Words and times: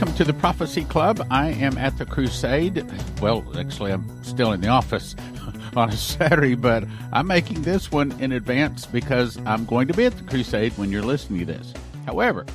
welcome 0.00 0.16
to 0.16 0.24
the 0.24 0.32
Prophecy 0.32 0.82
Club. 0.84 1.26
I 1.30 1.48
am 1.48 1.76
at 1.76 1.98
the 1.98 2.06
crusade. 2.06 2.90
Well, 3.20 3.44
actually, 3.58 3.92
I'm 3.92 4.24
still 4.24 4.52
in 4.52 4.62
the 4.62 4.68
office 4.68 5.14
on 5.76 5.90
a 5.90 5.96
Saturday, 5.96 6.54
but 6.54 6.84
I'm 7.12 7.26
making 7.26 7.60
this 7.60 7.92
one 7.92 8.18
in 8.18 8.32
advance 8.32 8.86
because 8.86 9.36
I'm 9.44 9.66
going 9.66 9.88
to 9.88 9.92
be 9.92 10.06
at 10.06 10.16
the 10.16 10.22
crusade 10.22 10.72
when 10.78 10.90
you're 10.90 11.02
listening 11.02 11.40
to 11.40 11.52
this. 11.52 11.74
However, 12.06 12.46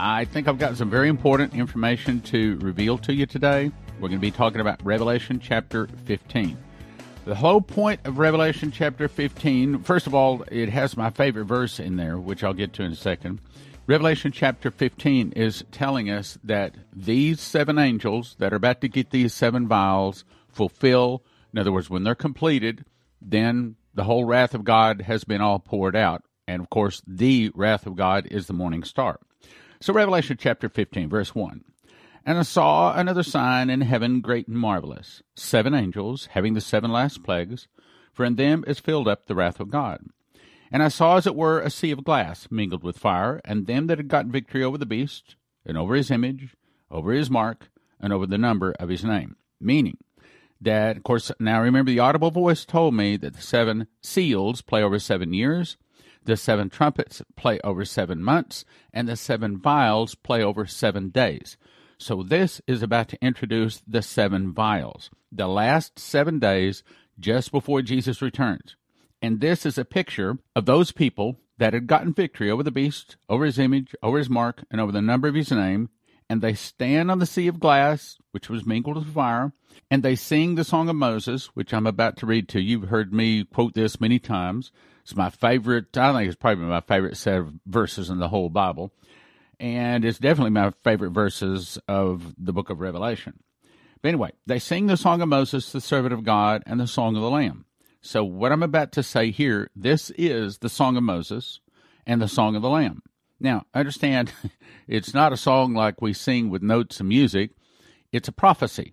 I 0.00 0.24
think 0.24 0.48
I've 0.48 0.58
got 0.58 0.76
some 0.76 0.90
very 0.90 1.08
important 1.08 1.54
information 1.54 2.20
to 2.22 2.58
reveal 2.58 2.98
to 2.98 3.14
you 3.14 3.26
today. 3.26 3.70
We're 4.00 4.08
going 4.08 4.18
to 4.18 4.26
be 4.26 4.32
talking 4.32 4.60
about 4.60 4.84
Revelation 4.84 5.38
chapter 5.38 5.86
15. 6.06 6.58
The 7.26 7.36
whole 7.36 7.60
point 7.60 8.00
of 8.04 8.18
Revelation 8.18 8.72
chapter 8.72 9.06
15, 9.06 9.84
first 9.84 10.08
of 10.08 10.16
all, 10.16 10.42
it 10.50 10.70
has 10.70 10.96
my 10.96 11.10
favorite 11.10 11.44
verse 11.44 11.78
in 11.78 11.94
there, 11.94 12.18
which 12.18 12.42
I'll 12.42 12.54
get 12.54 12.72
to 12.72 12.82
in 12.82 12.90
a 12.90 12.96
second. 12.96 13.38
Revelation 13.88 14.32
chapter 14.32 14.72
15 14.72 15.30
is 15.36 15.62
telling 15.70 16.10
us 16.10 16.38
that 16.42 16.74
these 16.92 17.40
seven 17.40 17.78
angels 17.78 18.34
that 18.40 18.52
are 18.52 18.56
about 18.56 18.80
to 18.80 18.88
get 18.88 19.10
these 19.10 19.32
seven 19.32 19.68
vials 19.68 20.24
fulfill, 20.48 21.22
in 21.52 21.60
other 21.60 21.70
words, 21.70 21.88
when 21.88 22.02
they're 22.02 22.16
completed, 22.16 22.84
then 23.22 23.76
the 23.94 24.02
whole 24.02 24.24
wrath 24.24 24.54
of 24.54 24.64
God 24.64 25.02
has 25.02 25.22
been 25.22 25.40
all 25.40 25.60
poured 25.60 25.94
out. 25.94 26.24
And 26.48 26.60
of 26.60 26.68
course, 26.68 27.00
the 27.06 27.52
wrath 27.54 27.86
of 27.86 27.94
God 27.94 28.26
is 28.28 28.48
the 28.48 28.52
morning 28.52 28.82
star. 28.82 29.20
So, 29.80 29.92
Revelation 29.92 30.36
chapter 30.36 30.68
15, 30.68 31.08
verse 31.08 31.32
1. 31.32 31.62
And 32.24 32.38
I 32.38 32.42
saw 32.42 32.92
another 32.92 33.22
sign 33.22 33.70
in 33.70 33.82
heaven, 33.82 34.20
great 34.20 34.48
and 34.48 34.58
marvelous 34.58 35.22
seven 35.36 35.74
angels, 35.74 36.26
having 36.32 36.54
the 36.54 36.60
seven 36.60 36.90
last 36.90 37.22
plagues, 37.22 37.68
for 38.12 38.24
in 38.24 38.34
them 38.34 38.64
is 38.66 38.80
filled 38.80 39.06
up 39.06 39.26
the 39.26 39.36
wrath 39.36 39.60
of 39.60 39.70
God. 39.70 40.00
And 40.70 40.82
I 40.82 40.88
saw, 40.88 41.16
as 41.16 41.26
it 41.26 41.36
were, 41.36 41.60
a 41.60 41.70
sea 41.70 41.90
of 41.90 42.04
glass 42.04 42.48
mingled 42.50 42.82
with 42.82 42.98
fire, 42.98 43.40
and 43.44 43.66
them 43.66 43.86
that 43.86 43.98
had 43.98 44.08
gotten 44.08 44.32
victory 44.32 44.62
over 44.64 44.78
the 44.78 44.86
beast, 44.86 45.36
and 45.64 45.78
over 45.78 45.94
his 45.94 46.10
image, 46.10 46.56
over 46.90 47.12
his 47.12 47.30
mark, 47.30 47.70
and 48.00 48.12
over 48.12 48.26
the 48.26 48.38
number 48.38 48.72
of 48.78 48.88
his 48.88 49.04
name. 49.04 49.36
Meaning 49.60 49.98
that, 50.60 50.96
of 50.96 51.02
course, 51.02 51.30
now 51.38 51.60
remember 51.60 51.90
the 51.90 51.98
audible 51.98 52.30
voice 52.30 52.64
told 52.64 52.94
me 52.94 53.16
that 53.16 53.34
the 53.34 53.42
seven 53.42 53.86
seals 54.00 54.60
play 54.60 54.82
over 54.82 54.98
seven 54.98 55.32
years, 55.32 55.76
the 56.24 56.36
seven 56.36 56.68
trumpets 56.68 57.22
play 57.36 57.60
over 57.62 57.84
seven 57.84 58.22
months, 58.22 58.64
and 58.92 59.08
the 59.08 59.16
seven 59.16 59.58
vials 59.58 60.14
play 60.14 60.42
over 60.42 60.66
seven 60.66 61.10
days. 61.10 61.56
So 61.98 62.22
this 62.22 62.60
is 62.66 62.82
about 62.82 63.08
to 63.08 63.24
introduce 63.24 63.82
the 63.86 64.02
seven 64.02 64.52
vials, 64.52 65.10
the 65.32 65.48
last 65.48 65.98
seven 65.98 66.38
days 66.38 66.82
just 67.18 67.52
before 67.52 67.80
Jesus 67.80 68.20
returns. 68.20 68.76
And 69.22 69.40
this 69.40 69.64
is 69.64 69.78
a 69.78 69.84
picture 69.84 70.38
of 70.54 70.66
those 70.66 70.92
people 70.92 71.40
that 71.58 71.72
had 71.72 71.86
gotten 71.86 72.12
victory 72.12 72.50
over 72.50 72.62
the 72.62 72.70
beast, 72.70 73.16
over 73.28 73.44
his 73.44 73.58
image, 73.58 73.94
over 74.02 74.18
his 74.18 74.28
mark, 74.28 74.64
and 74.70 74.80
over 74.80 74.92
the 74.92 75.02
number 75.02 75.28
of 75.28 75.34
his 75.34 75.50
name. 75.50 75.90
And 76.28 76.42
they 76.42 76.54
stand 76.54 77.10
on 77.10 77.18
the 77.18 77.26
sea 77.26 77.46
of 77.46 77.60
glass, 77.60 78.18
which 78.32 78.50
was 78.50 78.66
mingled 78.66 78.96
with 78.96 79.14
fire, 79.14 79.52
and 79.90 80.02
they 80.02 80.16
sing 80.16 80.54
the 80.54 80.64
song 80.64 80.88
of 80.88 80.96
Moses, 80.96 81.46
which 81.54 81.72
I'm 81.72 81.86
about 81.86 82.16
to 82.18 82.26
read 82.26 82.48
to 82.50 82.60
you. 82.60 82.80
You've 82.80 82.88
heard 82.88 83.12
me 83.14 83.44
quote 83.44 83.74
this 83.74 84.00
many 84.00 84.18
times. 84.18 84.72
It's 85.02 85.14
my 85.14 85.30
favorite, 85.30 85.96
I 85.96 86.12
think 86.12 86.26
it's 86.26 86.36
probably 86.36 86.64
my 86.64 86.80
favorite 86.80 87.16
set 87.16 87.38
of 87.38 87.52
verses 87.64 88.10
in 88.10 88.18
the 88.18 88.28
whole 88.28 88.48
Bible. 88.48 88.92
And 89.60 90.04
it's 90.04 90.18
definitely 90.18 90.50
my 90.50 90.72
favorite 90.82 91.10
verses 91.10 91.78
of 91.86 92.34
the 92.36 92.52
book 92.52 92.70
of 92.70 92.80
Revelation. 92.80 93.38
But 94.02 94.08
anyway, 94.08 94.32
they 94.46 94.58
sing 94.58 94.88
the 94.88 94.96
song 94.96 95.22
of 95.22 95.28
Moses, 95.28 95.70
the 95.70 95.80
servant 95.80 96.12
of 96.12 96.24
God, 96.24 96.64
and 96.66 96.80
the 96.80 96.88
song 96.88 97.14
of 97.14 97.22
the 97.22 97.30
Lamb. 97.30 97.66
So, 98.06 98.22
what 98.22 98.52
I'm 98.52 98.62
about 98.62 98.92
to 98.92 99.02
say 99.02 99.32
here, 99.32 99.68
this 99.74 100.10
is 100.10 100.58
the 100.58 100.68
Song 100.68 100.96
of 100.96 101.02
Moses 101.02 101.58
and 102.06 102.22
the 102.22 102.28
Song 102.28 102.54
of 102.54 102.62
the 102.62 102.70
Lamb. 102.70 103.02
Now, 103.40 103.64
understand, 103.74 104.32
it's 104.86 105.12
not 105.12 105.32
a 105.32 105.36
song 105.36 105.74
like 105.74 106.00
we 106.00 106.12
sing 106.12 106.48
with 106.48 106.62
notes 106.62 107.00
and 107.00 107.08
music, 107.08 107.50
it's 108.12 108.28
a 108.28 108.32
prophecy. 108.32 108.92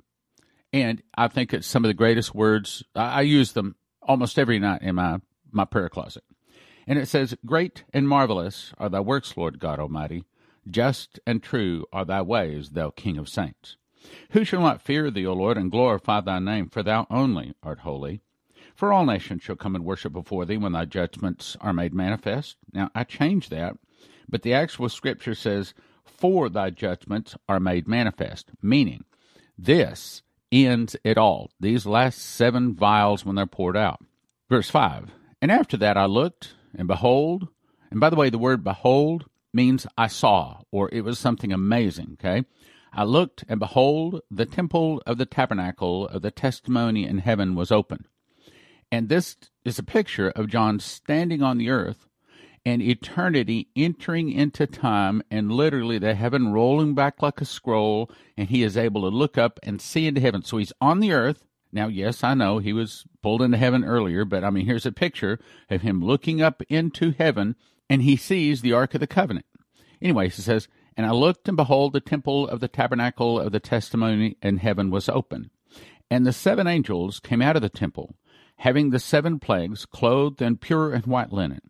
And 0.73 1.03
I 1.15 1.27
think 1.27 1.53
it's 1.53 1.67
some 1.67 1.85
of 1.85 1.89
the 1.89 1.93
greatest 1.93 2.33
words. 2.33 2.83
I, 2.95 3.21
use 3.21 3.51
them 3.51 3.75
almost 4.01 4.39
every 4.39 4.57
night 4.57 4.81
in 4.81 4.95
my, 4.95 5.19
my 5.51 5.65
prayer 5.65 5.89
closet. 5.89 6.23
And 6.87 6.97
it 6.97 7.07
says, 7.07 7.35
Great 7.45 7.83
and 7.93 8.09
marvelous 8.09 8.73
are 8.79 8.89
thy 8.89 9.01
works, 9.01 9.37
Lord 9.37 9.59
God 9.59 9.79
Almighty. 9.79 10.23
Just 10.67 11.19
and 11.27 11.43
true 11.43 11.85
are 11.93 12.03
thy 12.03 12.23
ways, 12.23 12.71
thou 12.71 12.89
King 12.89 13.19
of 13.19 13.29
saints. 13.29 13.77
Who 14.31 14.43
shall 14.43 14.61
not 14.61 14.81
fear 14.81 15.11
thee, 15.11 15.27
O 15.27 15.33
Lord, 15.33 15.55
and 15.55 15.69
glorify 15.69 16.21
thy 16.21 16.39
name? 16.39 16.67
For 16.67 16.81
thou 16.81 17.05
only 17.11 17.53
art 17.61 17.81
holy. 17.81 18.23
For 18.83 18.91
all 18.91 19.05
nations 19.05 19.43
shall 19.43 19.55
come 19.55 19.75
and 19.75 19.85
worship 19.85 20.11
before 20.11 20.43
thee 20.43 20.57
when 20.57 20.73
thy 20.73 20.83
judgments 20.83 21.55
are 21.61 21.71
made 21.71 21.93
manifest. 21.93 22.57
Now, 22.73 22.91
I 22.93 23.05
changed 23.05 23.49
that, 23.49 23.77
but 24.27 24.41
the 24.41 24.53
actual 24.53 24.89
scripture 24.89 25.35
says, 25.35 25.73
For 26.03 26.49
thy 26.49 26.69
judgments 26.69 27.37
are 27.47 27.61
made 27.61 27.87
manifest, 27.87 28.51
meaning 28.61 29.05
this 29.57 30.21
ends 30.51 30.97
it 31.05 31.17
all. 31.17 31.49
These 31.61 31.85
last 31.85 32.17
seven 32.17 32.75
vials 32.75 33.25
when 33.25 33.37
they're 33.37 33.45
poured 33.45 33.77
out. 33.77 34.01
Verse 34.49 34.69
5 34.69 35.11
And 35.41 35.49
after 35.49 35.77
that 35.77 35.95
I 35.95 36.05
looked, 36.05 36.55
and 36.75 36.85
behold, 36.85 37.47
and 37.89 38.01
by 38.01 38.09
the 38.09 38.17
way, 38.17 38.29
the 38.29 38.37
word 38.37 38.65
behold 38.65 39.29
means 39.53 39.87
I 39.97 40.07
saw, 40.07 40.57
or 40.71 40.89
it 40.91 41.05
was 41.05 41.17
something 41.17 41.53
amazing, 41.53 42.17
okay? 42.19 42.43
I 42.91 43.05
looked, 43.05 43.45
and 43.47 43.61
behold, 43.61 44.19
the 44.29 44.45
temple 44.45 45.01
of 45.05 45.17
the 45.17 45.25
tabernacle 45.25 46.05
of 46.09 46.21
the 46.21 46.31
testimony 46.31 47.05
in 47.05 47.19
heaven 47.19 47.55
was 47.55 47.71
open. 47.71 48.07
And 48.93 49.09
this 49.09 49.37
is 49.65 49.79
a 49.79 49.83
picture 49.83 50.29
of 50.29 50.49
John 50.49 50.79
standing 50.79 51.41
on 51.41 51.57
the 51.57 51.71
earth 51.71 52.05
and 52.63 52.79
eternity 52.79 53.69
entering 53.75 54.31
into 54.31 54.67
time 54.67 55.23
and 55.31 55.51
literally 55.51 55.97
the 55.97 56.13
heaven 56.13 56.53
rolling 56.53 56.93
back 56.93 57.19
like 57.19 57.41
a 57.41 57.45
scroll 57.45 58.11
and 58.37 58.49
he 58.49 58.61
is 58.61 58.77
able 58.77 59.01
to 59.01 59.07
look 59.07 59.35
up 59.35 59.59
and 59.63 59.81
see 59.81 60.05
into 60.05 60.21
heaven. 60.21 60.43
So 60.43 60.57
he's 60.57 60.73
on 60.79 60.99
the 60.99 61.11
earth. 61.11 61.43
Now, 61.71 61.87
yes, 61.87 62.23
I 62.23 62.35
know 62.35 62.59
he 62.59 62.71
was 62.71 63.03
pulled 63.23 63.41
into 63.41 63.57
heaven 63.57 63.83
earlier, 63.83 64.25
but 64.25 64.43
I 64.43 64.51
mean, 64.51 64.67
here's 64.67 64.85
a 64.85 64.91
picture 64.91 65.39
of 65.71 65.81
him 65.81 65.99
looking 65.99 66.43
up 66.43 66.61
into 66.69 67.15
heaven 67.17 67.55
and 67.89 68.03
he 68.03 68.15
sees 68.15 68.61
the 68.61 68.73
Ark 68.73 68.93
of 68.93 68.99
the 68.99 69.07
Covenant. 69.07 69.47
Anyways, 70.03 70.35
he 70.35 70.43
says, 70.43 70.67
And 70.95 71.07
I 71.07 71.13
looked 71.13 71.47
and 71.47 71.57
behold 71.57 71.93
the 71.93 71.99
temple 71.99 72.47
of 72.47 72.59
the 72.59 72.67
tabernacle 72.67 73.39
of 73.39 73.53
the 73.53 73.59
testimony 73.59 74.37
in 74.43 74.57
heaven 74.57 74.91
was 74.91 75.09
open. 75.09 75.49
And 76.11 76.27
the 76.27 76.31
seven 76.31 76.67
angels 76.67 77.19
came 77.19 77.41
out 77.41 77.55
of 77.55 77.63
the 77.63 77.69
temple 77.69 78.13
having 78.57 78.89
the 78.89 78.99
seven 78.99 79.39
plagues, 79.39 79.85
clothed 79.85 80.41
in 80.41 80.57
pure 80.57 80.93
and 80.93 81.05
white 81.05 81.31
linen, 81.31 81.61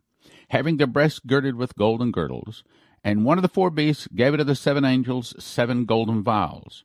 having 0.50 0.78
their 0.78 0.88
breasts 0.88 1.20
girded 1.26 1.56
with 1.56 1.76
golden 1.76 2.12
girdles. 2.12 2.64
And 3.04 3.26
one 3.26 3.38
of 3.38 3.42
the 3.42 3.50
four 3.50 3.70
beasts 3.70 4.08
gave 4.16 4.38
to 4.38 4.44
the 4.44 4.56
seven 4.56 4.86
angels 4.86 5.36
seven 5.44 5.86
golden 5.86 6.24
vials, 6.24 6.84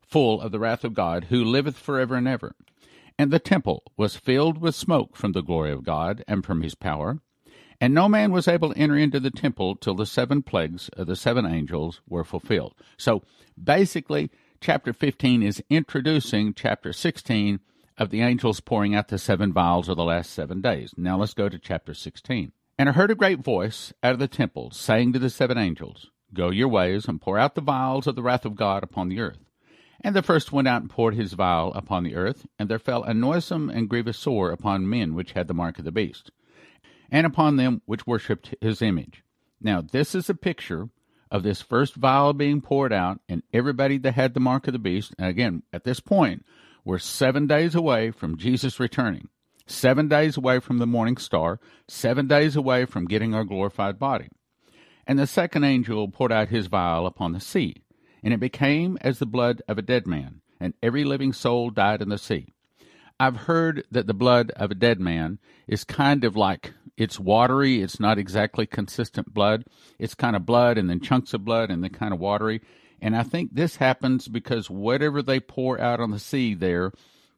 full 0.00 0.40
of 0.40 0.50
the 0.50 0.58
wrath 0.58 0.84
of 0.84 0.94
God, 0.94 1.24
who 1.24 1.44
liveth 1.44 1.76
for 1.76 2.00
ever 2.00 2.16
and 2.16 2.26
ever. 2.26 2.54
And 3.18 3.30
the 3.30 3.38
temple 3.38 3.82
was 3.96 4.16
filled 4.16 4.58
with 4.58 4.74
smoke 4.74 5.14
from 5.14 5.32
the 5.32 5.42
glory 5.42 5.70
of 5.72 5.84
God 5.84 6.24
and 6.26 6.44
from 6.44 6.62
his 6.62 6.74
power. 6.74 7.18
And 7.80 7.94
no 7.94 8.08
man 8.08 8.32
was 8.32 8.48
able 8.48 8.72
to 8.72 8.78
enter 8.78 8.96
into 8.96 9.20
the 9.20 9.30
temple 9.30 9.76
till 9.76 9.94
the 9.94 10.06
seven 10.06 10.42
plagues 10.42 10.88
of 10.90 11.06
the 11.06 11.16
seven 11.16 11.46
angels 11.46 12.00
were 12.08 12.24
fulfilled. 12.24 12.74
So 12.96 13.22
basically, 13.62 14.30
chapter 14.60 14.92
15 14.92 15.42
is 15.42 15.62
introducing 15.70 16.52
chapter 16.54 16.92
16 16.92 17.60
of 18.00 18.08
the 18.08 18.22
angels 18.22 18.60
pouring 18.60 18.94
out 18.94 19.08
the 19.08 19.18
seven 19.18 19.52
vials 19.52 19.88
of 19.88 19.96
the 19.98 20.04
last 20.04 20.30
seven 20.30 20.62
days. 20.62 20.94
Now 20.96 21.18
let's 21.18 21.34
go 21.34 21.50
to 21.50 21.58
chapter 21.58 21.92
16. 21.92 22.50
And 22.78 22.88
I 22.88 22.92
heard 22.92 23.10
a 23.10 23.14
great 23.14 23.40
voice 23.40 23.92
out 24.02 24.14
of 24.14 24.18
the 24.18 24.26
temple 24.26 24.70
saying 24.70 25.12
to 25.12 25.18
the 25.18 25.28
seven 25.28 25.58
angels, 25.58 26.06
Go 26.32 26.48
your 26.48 26.68
ways 26.68 27.06
and 27.06 27.20
pour 27.20 27.38
out 27.38 27.54
the 27.54 27.60
vials 27.60 28.06
of 28.06 28.16
the 28.16 28.22
wrath 28.22 28.46
of 28.46 28.56
God 28.56 28.82
upon 28.82 29.10
the 29.10 29.20
earth. 29.20 29.44
And 30.00 30.16
the 30.16 30.22
first 30.22 30.50
went 30.50 30.66
out 30.66 30.80
and 30.80 30.88
poured 30.88 31.14
his 31.14 31.34
vial 31.34 31.74
upon 31.74 32.04
the 32.04 32.14
earth, 32.14 32.46
and 32.58 32.70
there 32.70 32.78
fell 32.78 33.02
a 33.02 33.12
noisome 33.12 33.68
and 33.68 33.86
grievous 33.86 34.16
sore 34.16 34.50
upon 34.50 34.88
men 34.88 35.14
which 35.14 35.32
had 35.32 35.46
the 35.46 35.52
mark 35.52 35.78
of 35.78 35.84
the 35.84 35.92
beast, 35.92 36.30
and 37.10 37.26
upon 37.26 37.56
them 37.56 37.82
which 37.84 38.06
worshipped 38.06 38.54
his 38.62 38.80
image. 38.80 39.24
Now 39.60 39.82
this 39.82 40.14
is 40.14 40.30
a 40.30 40.34
picture 40.34 40.88
of 41.30 41.42
this 41.42 41.60
first 41.60 41.96
vial 41.96 42.32
being 42.32 42.62
poured 42.62 42.94
out, 42.94 43.20
and 43.28 43.42
everybody 43.52 43.98
that 43.98 44.14
had 44.14 44.32
the 44.32 44.40
mark 44.40 44.66
of 44.66 44.72
the 44.72 44.78
beast. 44.78 45.14
And 45.18 45.28
again, 45.28 45.64
at 45.70 45.84
this 45.84 46.00
point, 46.00 46.46
we're 46.84 46.98
seven 46.98 47.46
days 47.46 47.74
away 47.74 48.10
from 48.10 48.36
Jesus 48.36 48.80
returning, 48.80 49.28
seven 49.66 50.08
days 50.08 50.36
away 50.36 50.60
from 50.60 50.78
the 50.78 50.86
morning 50.86 51.16
star, 51.16 51.60
seven 51.88 52.26
days 52.26 52.56
away 52.56 52.84
from 52.84 53.06
getting 53.06 53.34
our 53.34 53.44
glorified 53.44 53.98
body. 53.98 54.28
And 55.06 55.18
the 55.18 55.26
second 55.26 55.64
angel 55.64 56.08
poured 56.08 56.32
out 56.32 56.48
his 56.48 56.66
vial 56.66 57.06
upon 57.06 57.32
the 57.32 57.40
sea, 57.40 57.82
and 58.22 58.32
it 58.32 58.40
became 58.40 58.98
as 59.00 59.18
the 59.18 59.26
blood 59.26 59.62
of 59.68 59.78
a 59.78 59.82
dead 59.82 60.06
man, 60.06 60.40
and 60.58 60.74
every 60.82 61.04
living 61.04 61.32
soul 61.32 61.70
died 61.70 62.02
in 62.02 62.08
the 62.08 62.18
sea. 62.18 62.48
I've 63.18 63.36
heard 63.36 63.84
that 63.90 64.06
the 64.06 64.14
blood 64.14 64.50
of 64.56 64.70
a 64.70 64.74
dead 64.74 64.98
man 64.98 65.38
is 65.68 65.84
kind 65.84 66.24
of 66.24 66.36
like 66.36 66.72
it's 66.96 67.18
watery, 67.18 67.82
it's 67.82 67.98
not 67.98 68.18
exactly 68.18 68.66
consistent 68.66 69.32
blood. 69.32 69.64
It's 69.98 70.14
kind 70.14 70.36
of 70.36 70.44
blood 70.44 70.76
and 70.76 70.88
then 70.88 71.00
chunks 71.00 71.32
of 71.32 71.44
blood 71.44 71.70
and 71.70 71.82
then 71.82 71.92
kind 71.92 72.12
of 72.12 72.20
watery. 72.20 72.60
And 73.00 73.16
I 73.16 73.22
think 73.22 73.54
this 73.54 73.76
happens 73.76 74.28
because 74.28 74.68
whatever 74.70 75.22
they 75.22 75.40
pour 75.40 75.80
out 75.80 76.00
on 76.00 76.10
the 76.10 76.18
sea 76.18 76.54
there 76.54 76.92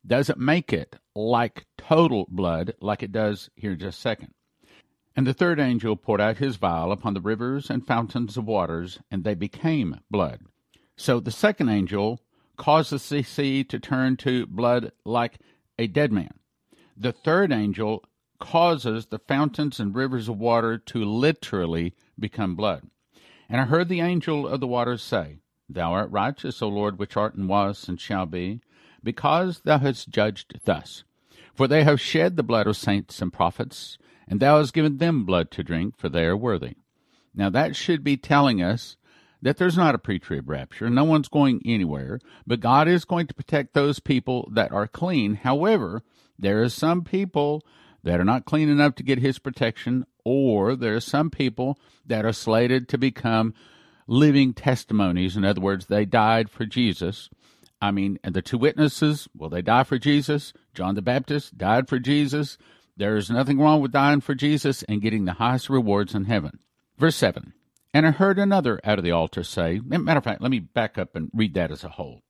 doesn't 0.06 0.38
make 0.38 0.73
it 0.73 0.97
like 1.14 1.67
total 1.79 2.26
blood, 2.29 2.75
like 2.81 3.03
it 3.03 3.12
does 3.12 3.49
here 3.55 3.73
in 3.73 3.79
just 3.79 3.99
a 3.99 4.00
second. 4.00 4.35
And 5.14 5.26
the 5.26 5.35
third 5.35 5.61
angel 5.61 5.97
poured 5.97 6.20
out 6.20 6.38
his 6.38 6.56
vial 6.56 6.91
upon 6.91 7.14
the 7.14 7.20
rivers 7.20 7.70
and 7.70 7.87
fountains 7.87 8.37
of 8.37 8.47
waters, 8.47 8.99
and 9.11 9.23
they 9.23 9.35
became 9.35 10.00
blood. 10.11 10.41
So 10.97 11.20
the 11.20 11.31
second 11.31 11.69
angel 11.69 12.20
causes 12.56 13.09
the 13.09 13.23
sea 13.23 13.62
to 13.64 13.79
turn 13.79 14.17
to 14.19 14.47
blood 14.47 14.93
like 15.05 15.38
a 15.79 15.87
dead 15.87 16.12
man. 16.12 16.35
The 16.97 17.12
third 17.12 17.53
angel 17.53 18.05
causes 18.41 19.06
the 19.06 19.19
fountains 19.19 19.79
and 19.79 19.94
rivers 19.94 20.29
of 20.29 20.38
water 20.38 20.79
to 20.79 21.05
literally 21.05 21.94
become 22.19 22.56
blood. 22.56 22.82
And 23.49 23.61
I 23.61 23.64
heard 23.64 23.88
the 23.88 24.00
angel 24.00 24.49
of 24.49 24.61
the 24.61 24.67
waters 24.67 25.03
say, 25.03 25.38
Thou 25.72 25.92
art 25.92 26.10
righteous, 26.10 26.62
O 26.62 26.69
Lord, 26.69 26.98
which 26.98 27.16
art 27.16 27.34
and 27.34 27.48
was 27.48 27.88
and 27.88 28.00
shall 28.00 28.26
be, 28.26 28.60
because 29.02 29.60
thou 29.60 29.78
hast 29.78 30.10
judged 30.10 30.60
thus. 30.64 31.04
For 31.54 31.69
they 31.69 31.84
have 31.84 32.00
shed 32.00 32.36
the 32.36 32.42
blood 32.42 32.66
of 32.66 32.76
saints 32.76 33.20
and 33.20 33.32
prophets, 33.32 33.98
and 34.26 34.40
thou 34.40 34.58
hast 34.58 34.72
given 34.72 34.98
them 34.98 35.24
blood 35.24 35.50
to 35.52 35.62
drink, 35.62 35.98
for 35.98 36.08
they 36.08 36.24
are 36.24 36.36
worthy. 36.36 36.76
Now 37.34 37.50
that 37.50 37.76
should 37.76 38.04
be 38.04 38.16
telling 38.16 38.62
us 38.62 38.96
that 39.40 39.56
there's 39.56 39.76
not 39.76 39.94
a 39.94 39.98
pre 39.98 40.19
trib 40.19 40.48
rapture. 40.48 40.88
No 40.88 41.04
one's 41.04 41.28
going 41.28 41.60
anywhere, 41.64 42.20
but 42.46 42.60
God 42.60 42.88
is 42.88 43.04
going 43.04 43.26
to 43.26 43.34
protect 43.34 43.75
those 43.75 43.98
people 43.98 44.48
that 44.52 44.72
are 44.72 44.86
clean. 44.86 45.34
However, 45.34 46.02
there 46.38 46.62
are 46.62 46.68
some 46.68 47.02
people 47.02 47.62
that 48.02 48.20
are 48.20 48.25
not 48.25 48.44
clean 48.44 48.68
enough 48.68 48.94
to 48.96 49.02
get 49.02 49.18
his 49.18 49.38
protection, 49.38 50.06
or 50.25 50.76
there 50.76 50.94
are 50.94 51.00
some 51.00 51.30
people 51.30 51.78
that 52.06 52.25
are 52.25 52.32
slated 52.32 52.88
to 52.88 52.98
become 52.98 53.54
living 54.12 54.53
testimonies. 54.53 55.38
In 55.38 55.44
other 55.44 55.62
words, 55.62 55.87
they 55.87 56.05
died 56.05 56.50
for 56.50 56.67
Jesus. 56.67 57.31
I 57.81 57.91
mean, 57.91 58.19
and 58.23 58.35
the 58.35 58.43
two 58.43 58.59
witnesses, 58.59 59.26
well, 59.35 59.49
they 59.49 59.62
died 59.62 59.87
for 59.87 59.99
Jesus. 59.99 60.53
John 60.75 60.94
the 60.94 61.00
Baptist 61.03 61.56
died 61.56 61.88
for 61.88 61.99
Jesus. 61.99 62.59
There 62.94 63.17
is 63.17 63.31
nothing 63.31 63.59
wrong 63.59 63.81
with 63.81 63.91
dying 63.91 64.20
for 64.20 64.35
Jesus 64.35 64.82
and 64.82 65.00
getting 65.00 65.25
the 65.25 65.32
highest 65.32 65.70
rewards 65.70 66.14
in 66.14 66.26
heaven. 66.26 66.59
Verse 66.99 67.17
7 67.17 67.55
And 67.94 68.06
I 68.06 68.11
heard 68.11 68.38
another 68.38 68.79
out 68.85 68.99
of 68.99 69.05
the 69.05 69.12
altar 69.12 69.43
say, 69.43 69.81
matter 69.82 70.19
of 70.19 70.25
fact, 70.25 70.43
let 70.43 70.50
me 70.50 70.61
back 70.61 70.99
up 70.99 71.17
and 71.17 71.31
read 71.32 71.55
that 71.55 71.70
as 71.70 71.82
a 71.82 71.88
whole. 71.88 72.20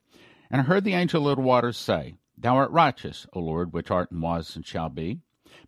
And 0.53 0.61
I 0.61 0.65
heard 0.65 0.85
the 0.85 0.95
angel 0.95 1.29
of 1.29 1.37
the 1.37 1.43
waters 1.43 1.77
say, 1.77 2.15
Thou 2.39 2.55
art 2.55 2.71
righteous, 2.71 3.27
O 3.33 3.41
Lord, 3.41 3.73
which 3.73 3.91
art 3.91 4.13
and 4.13 4.23
was 4.23 4.55
and 4.55 4.65
shall 4.65 4.89
be, 4.89 5.19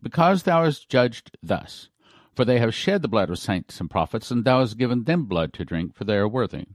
because 0.01 0.45
thou 0.45 0.65
hast 0.65 0.89
judged 0.89 1.37
thus. 1.43 1.89
For 2.35 2.45
they 2.45 2.59
have 2.59 2.75
shed 2.75 3.03
the 3.03 3.09
blood 3.09 3.31
of 3.31 3.39
saints 3.39 3.81
and 3.81 3.91
prophets, 3.91 4.31
and 4.31 4.45
thou 4.45 4.61
hast 4.61 4.77
given 4.77 5.05
them 5.05 5.25
blood 5.25 5.53
to 5.55 5.65
drink, 5.65 5.95
for 5.95 6.05
they 6.05 6.17
are 6.17 6.29
worthy. 6.29 6.67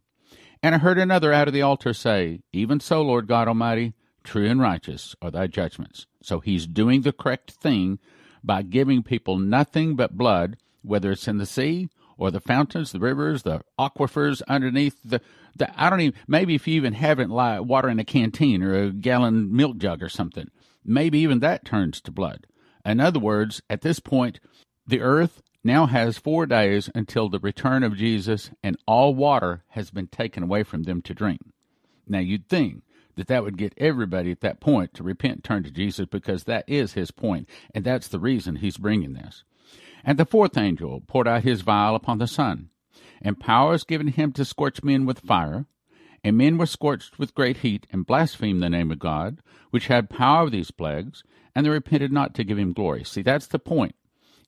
And 0.64 0.76
I 0.76 0.78
heard 0.78 0.98
another 0.98 1.34
out 1.34 1.48
of 1.48 1.54
the 1.54 1.62
altar 1.62 1.94
say, 1.94 2.42
Even 2.54 2.80
so, 2.80 3.02
Lord 3.02 3.28
God 3.28 3.48
Almighty, 3.48 3.94
true 4.24 4.46
and 4.46 4.62
righteous 4.62 5.16
are 5.22 5.32
thy 5.32 5.48
judgments. 5.48 6.06
So 6.22 6.40
he's 6.40 6.68
doing 6.68 7.02
the 7.02 7.14
correct 7.14 7.52
thing 7.52 8.00
by 8.44 8.62
giving 8.62 9.04
people 9.04 9.38
nothing 9.38 9.96
but 9.96 10.18
blood, 10.18 10.58
whether 10.82 11.12
it's 11.12 11.28
in 11.28 11.38
the 11.38 11.46
sea 11.46 11.90
or 12.18 12.32
the 12.32 12.40
fountains, 12.40 12.92
the 12.92 13.00
rivers, 13.00 13.44
the 13.44 13.62
aquifers 13.80 14.42
underneath 14.48 14.98
the, 15.04 15.22
the 15.56 15.82
I 15.82 15.90
don't 15.90 16.02
even 16.02 16.20
maybe 16.28 16.56
if 16.56 16.68
you 16.68 16.76
even 16.76 16.94
haven't 16.94 17.30
like 17.30 17.64
water 17.64 17.90
in 17.90 18.00
a 18.00 18.06
canteen 18.06 18.62
or 18.62 18.76
a 18.76 18.92
gallon 18.92 19.56
milk 19.56 19.78
jug 19.78 20.04
or 20.04 20.10
something, 20.10 20.50
maybe 20.84 21.20
even 21.20 21.40
that 21.40 21.66
turns 21.66 22.02
to 22.02 22.12
blood. 22.12 22.46
In 22.86 23.00
other 23.00 23.20
words, 23.20 23.62
at 23.70 23.82
this 23.82 24.00
point, 24.00 24.40
the 24.86 25.02
earth 25.02 25.42
now 25.64 25.88
has 25.88 26.18
four 26.18 26.46
days 26.46 26.90
until 26.96 27.30
the 27.30 27.40
return 27.40 27.84
of 27.84 27.98
Jesus, 27.98 28.52
and 28.64 28.78
all 28.86 29.14
water 29.14 29.64
has 29.70 29.92
been 29.92 30.08
taken 30.08 30.44
away 30.44 30.64
from 30.64 30.84
them 30.84 31.02
to 31.04 31.14
drink. 31.14 31.42
Now, 32.08 32.20
you'd 32.20 32.48
think 32.48 32.84
that 33.16 33.28
that 33.28 33.44
would 33.44 33.58
get 33.58 33.74
everybody 33.78 34.32
at 34.32 34.42
that 34.42 34.62
point 34.62 34.94
to 34.94 35.04
repent 35.04 35.36
and 35.36 35.44
turn 35.44 35.64
to 35.64 35.72
Jesus 35.72 36.06
because 36.06 36.46
that 36.46 36.64
is 36.68 36.94
his 36.94 37.12
point, 37.12 37.50
and 37.76 37.84
that's 37.84 38.08
the 38.08 38.20
reason 38.20 38.58
he's 38.58 38.78
bringing 38.78 39.14
this. 39.14 39.44
And 40.04 40.18
the 40.18 40.26
fourth 40.26 40.58
angel 40.58 41.02
poured 41.06 41.28
out 41.28 41.44
his 41.44 41.62
vial 41.62 41.96
upon 41.96 42.20
the 42.20 42.28
sun, 42.28 42.70
and 43.22 43.40
power 43.40 43.74
is 43.74 43.84
given 43.84 44.08
him 44.08 44.32
to 44.34 44.46
scorch 44.46 44.84
men 44.84 45.06
with 45.06 45.20
fire. 45.20 45.66
And 46.22 46.38
men 46.38 46.58
were 46.58 46.66
scorched 46.66 47.18
with 47.18 47.34
great 47.34 47.58
heat, 47.58 47.88
and 47.92 48.06
blasphemed 48.06 48.62
the 48.62 48.70
name 48.70 48.92
of 48.92 49.00
God, 49.00 49.42
which 49.70 49.88
had 49.88 50.10
power 50.10 50.44
of 50.44 50.52
these 50.52 50.70
plagues, 50.70 51.24
and 51.56 51.66
they 51.66 51.70
repented 51.70 52.12
not 52.12 52.34
to 52.36 52.44
give 52.44 52.60
him 52.60 52.74
glory. 52.74 53.06
See, 53.06 53.22
that's 53.22 53.48
the 53.48 53.58
point. 53.58 53.96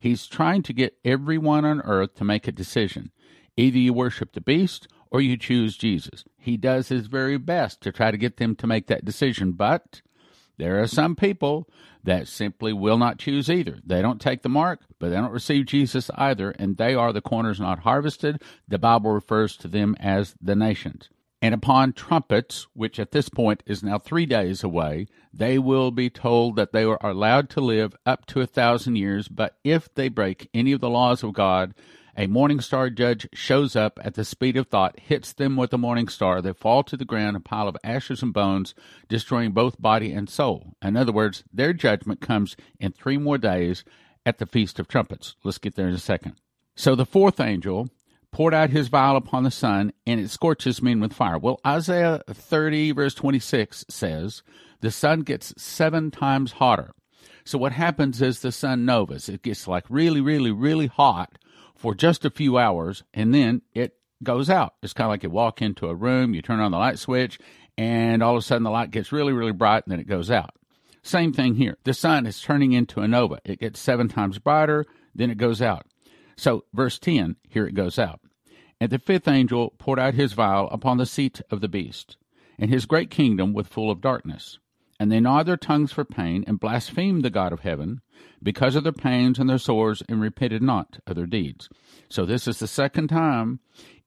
He's 0.02 0.26
trying 0.26 0.64
to 0.64 0.74
get 0.74 0.98
everyone 1.06 1.64
on 1.64 1.80
earth 1.82 2.16
to 2.16 2.24
make 2.24 2.48
a 2.48 2.52
decision. 2.52 3.12
Either 3.56 3.78
you 3.78 3.94
worship 3.94 4.34
the 4.34 4.42
beast 4.42 4.88
or 5.12 5.22
you 5.22 5.38
choose 5.38 5.78
Jesus. 5.78 6.24
He 6.40 6.58
does 6.58 6.88
his 6.90 7.06
very 7.06 7.38
best 7.38 7.82
to 7.82 7.92
try 7.92 8.10
to 8.10 8.18
get 8.18 8.38
them 8.38 8.56
to 8.56 8.66
make 8.66 8.88
that 8.88 9.06
decision, 9.06 9.52
but 9.52 10.02
there 10.58 10.82
are 10.82 10.88
some 10.88 11.16
people 11.16 11.70
that 12.04 12.28
simply 12.28 12.74
will 12.74 12.98
not 12.98 13.20
choose 13.20 13.48
either. 13.48 13.78
They 13.86 14.02
don't 14.02 14.20
take 14.20 14.42
the 14.42 14.50
mark, 14.50 14.80
but 14.98 15.10
they 15.10 15.18
don't 15.18 15.32
receive 15.32 15.68
Jesus 15.68 16.10
either, 16.16 16.50
and 16.58 16.78
they 16.78 16.96
are 16.96 17.14
the 17.14 17.22
corners 17.22 17.60
not 17.60 17.80
harvested. 17.80 18.42
The 18.68 18.80
Bible 18.80 19.12
refers 19.12 19.56
to 19.58 19.68
them 19.68 19.96
as 20.00 20.34
the 20.42 20.56
nations. 20.56 21.10
And 21.42 21.56
upon 21.56 21.94
trumpets, 21.94 22.68
which 22.74 23.00
at 23.00 23.12
this 23.12 23.28
point 23.28 23.64
is 23.66 23.82
now 23.82 23.98
three 23.98 24.28
days 24.28 24.64
away, 24.64 25.08
they 25.34 25.58
will 25.58 25.90
be 25.90 26.10
told 26.10 26.56
that 26.56 26.72
they 26.72 26.84
are 26.84 27.00
allowed 27.02 27.50
to 27.52 27.62
live 27.62 27.96
up 28.06 28.28
to 28.28 28.42
a 28.42 28.46
thousand 28.46 28.98
years. 28.98 29.28
But 29.28 29.58
if 29.64 29.92
they 29.94 30.08
break 30.08 30.50
any 30.54 30.72
of 30.72 30.82
the 30.82 30.90
laws 30.90 31.24
of 31.24 31.34
God, 31.34 31.74
a 32.16 32.28
morning 32.28 32.60
star 32.60 32.90
judge 32.90 33.28
shows 33.34 33.76
up 33.76 33.98
at 34.04 34.14
the 34.14 34.26
speed 34.26 34.58
of 34.58 34.68
thought, 34.68 35.00
hits 35.00 35.34
them 35.34 35.56
with 35.56 35.74
a 35.74 35.78
morning 35.78 36.10
star. 36.10 36.42
They 36.42 36.54
fall 36.54 36.84
to 36.84 36.98
the 36.98 37.06
ground, 37.06 37.38
a 37.38 37.40
pile 37.40 37.68
of 37.68 37.78
ashes 37.84 38.22
and 38.22 38.34
bones, 38.34 38.76
destroying 39.08 39.52
both 39.52 39.82
body 39.82 40.12
and 40.12 40.30
soul. 40.30 40.74
In 40.82 40.96
other 40.96 41.14
words, 41.14 41.44
their 41.52 41.74
judgment 41.74 42.22
comes 42.22 42.56
in 42.80 42.92
three 42.92 43.18
more 43.18 43.38
days 43.38 43.84
at 44.26 44.38
the 44.38 44.46
Feast 44.46 44.78
of 44.78 44.88
Trumpets. 44.88 45.36
Let's 45.44 45.58
get 45.58 45.76
there 45.76 45.88
in 45.88 45.96
a 45.96 46.00
second. 46.00 46.34
So 46.76 46.96
the 46.96 47.06
fourth 47.06 47.40
angel 47.40 47.90
poured 48.32 48.54
out 48.54 48.70
his 48.70 48.88
vial 48.88 49.18
upon 49.18 49.44
the 49.44 49.52
sun, 49.52 49.94
and 50.06 50.20
it 50.20 50.30
scorches 50.30 50.82
men 50.82 51.00
with 51.00 51.14
fire. 51.14 51.38
Well, 51.38 51.60
Isaiah 51.66 52.22
30, 52.28 52.92
verse 52.94 53.14
26 53.14 53.86
says, 53.90 54.44
the 54.82 54.92
sun 54.92 55.22
gets 55.22 55.54
seven 55.62 56.12
times 56.12 56.54
hotter. 56.54 56.94
So 57.44 57.58
what 57.58 57.72
happens 57.72 58.22
is 58.22 58.40
the 58.40 58.52
sun 58.52 58.86
novas. 58.86 59.30
It 59.30 59.44
gets 59.44 59.68
like 59.68 59.86
really, 59.90 60.22
really, 60.22 60.52
really 60.52 60.88
hot 60.88 61.38
for 61.76 61.96
just 61.96 62.26
a 62.26 62.30
few 62.30 62.58
hours, 62.58 63.04
and 63.14 63.34
then 63.34 63.62
it 63.74 63.96
goes 64.24 64.50
out. 64.50 64.76
It's 64.84 64.94
kind 64.94 65.06
of 65.06 65.10
like 65.10 65.24
you 65.24 65.30
walk 65.30 65.62
into 65.62 65.88
a 65.88 65.96
room, 65.96 66.34
you 66.34 66.42
turn 66.42 66.60
on 66.60 66.72
the 66.72 66.78
light 66.78 67.00
switch, 67.00 67.40
and 67.78 68.22
all 68.22 68.34
of 68.34 68.40
a 68.40 68.42
sudden 68.42 68.64
the 68.64 68.70
light 68.70 68.92
gets 68.92 69.12
really, 69.12 69.34
really 69.34 69.52
bright, 69.52 69.84
and 69.86 69.92
then 69.92 70.00
it 70.00 70.08
goes 70.08 70.30
out. 70.30 70.52
Same 71.04 71.34
thing 71.34 71.56
here. 71.56 71.78
The 71.84 71.94
sun 71.94 72.28
is 72.28 72.42
turning 72.42 72.74
into 72.74 73.02
a 73.02 73.08
nova. 73.08 73.40
It 73.44 73.60
gets 73.60 73.80
seven 73.80 74.08
times 74.08 74.38
brighter, 74.38 74.86
then 75.16 75.32
it 75.32 75.38
goes 75.38 75.62
out. 75.62 75.86
So, 76.42 76.64
verse 76.74 76.98
10, 76.98 77.36
here 77.50 77.68
it 77.68 77.76
goes 77.76 78.00
out. 78.00 78.20
And 78.80 78.90
the 78.90 78.98
fifth 78.98 79.28
angel 79.28 79.76
poured 79.78 80.00
out 80.00 80.16
his 80.16 80.34
vial 80.34 80.68
upon 80.72 80.98
the 80.98 81.06
seat 81.06 81.40
of 81.52 81.62
the 81.62 81.68
beast, 81.68 82.18
and 82.58 82.72
his 82.72 82.88
great 82.88 83.12
kingdom 83.12 83.54
was 83.54 83.68
full 83.68 83.92
of 83.92 84.02
darkness. 84.02 84.58
And 85.00 85.12
they 85.12 85.20
gnawed 85.20 85.46
their 85.46 85.56
tongues 85.56 85.92
for 85.92 86.04
pain, 86.04 86.44
and 86.48 86.60
blasphemed 86.60 87.22
the 87.22 87.30
God 87.30 87.54
of 87.54 87.60
heaven, 87.60 88.02
because 88.42 88.76
of 88.76 88.84
their 88.84 88.92
pains 88.92 89.38
and 89.38 89.48
their 89.48 89.60
sores, 89.60 90.02
and 90.10 90.20
repented 90.20 90.64
not 90.64 90.98
of 91.06 91.16
their 91.16 91.28
deeds. 91.28 91.70
So 92.10 92.26
this 92.26 92.48
is 92.48 92.58
the 92.58 92.66
second 92.66 93.10
time 93.10 93.60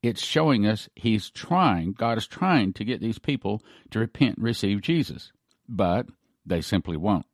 it's 0.03 0.21
showing 0.21 0.67
us 0.67 0.89
he's 0.93 1.29
trying, 1.29 1.93
God 1.93 2.17
is 2.17 2.27
trying 2.27 2.73
to 2.73 2.83
get 2.83 2.99
these 2.99 3.17
people 3.17 3.63
to 3.91 3.99
repent 3.99 4.35
and 4.35 4.43
receive 4.43 4.81
Jesus. 4.81 5.31
But 5.69 6.07
they 6.45 6.59
simply 6.59 6.97
won't. 6.97 7.27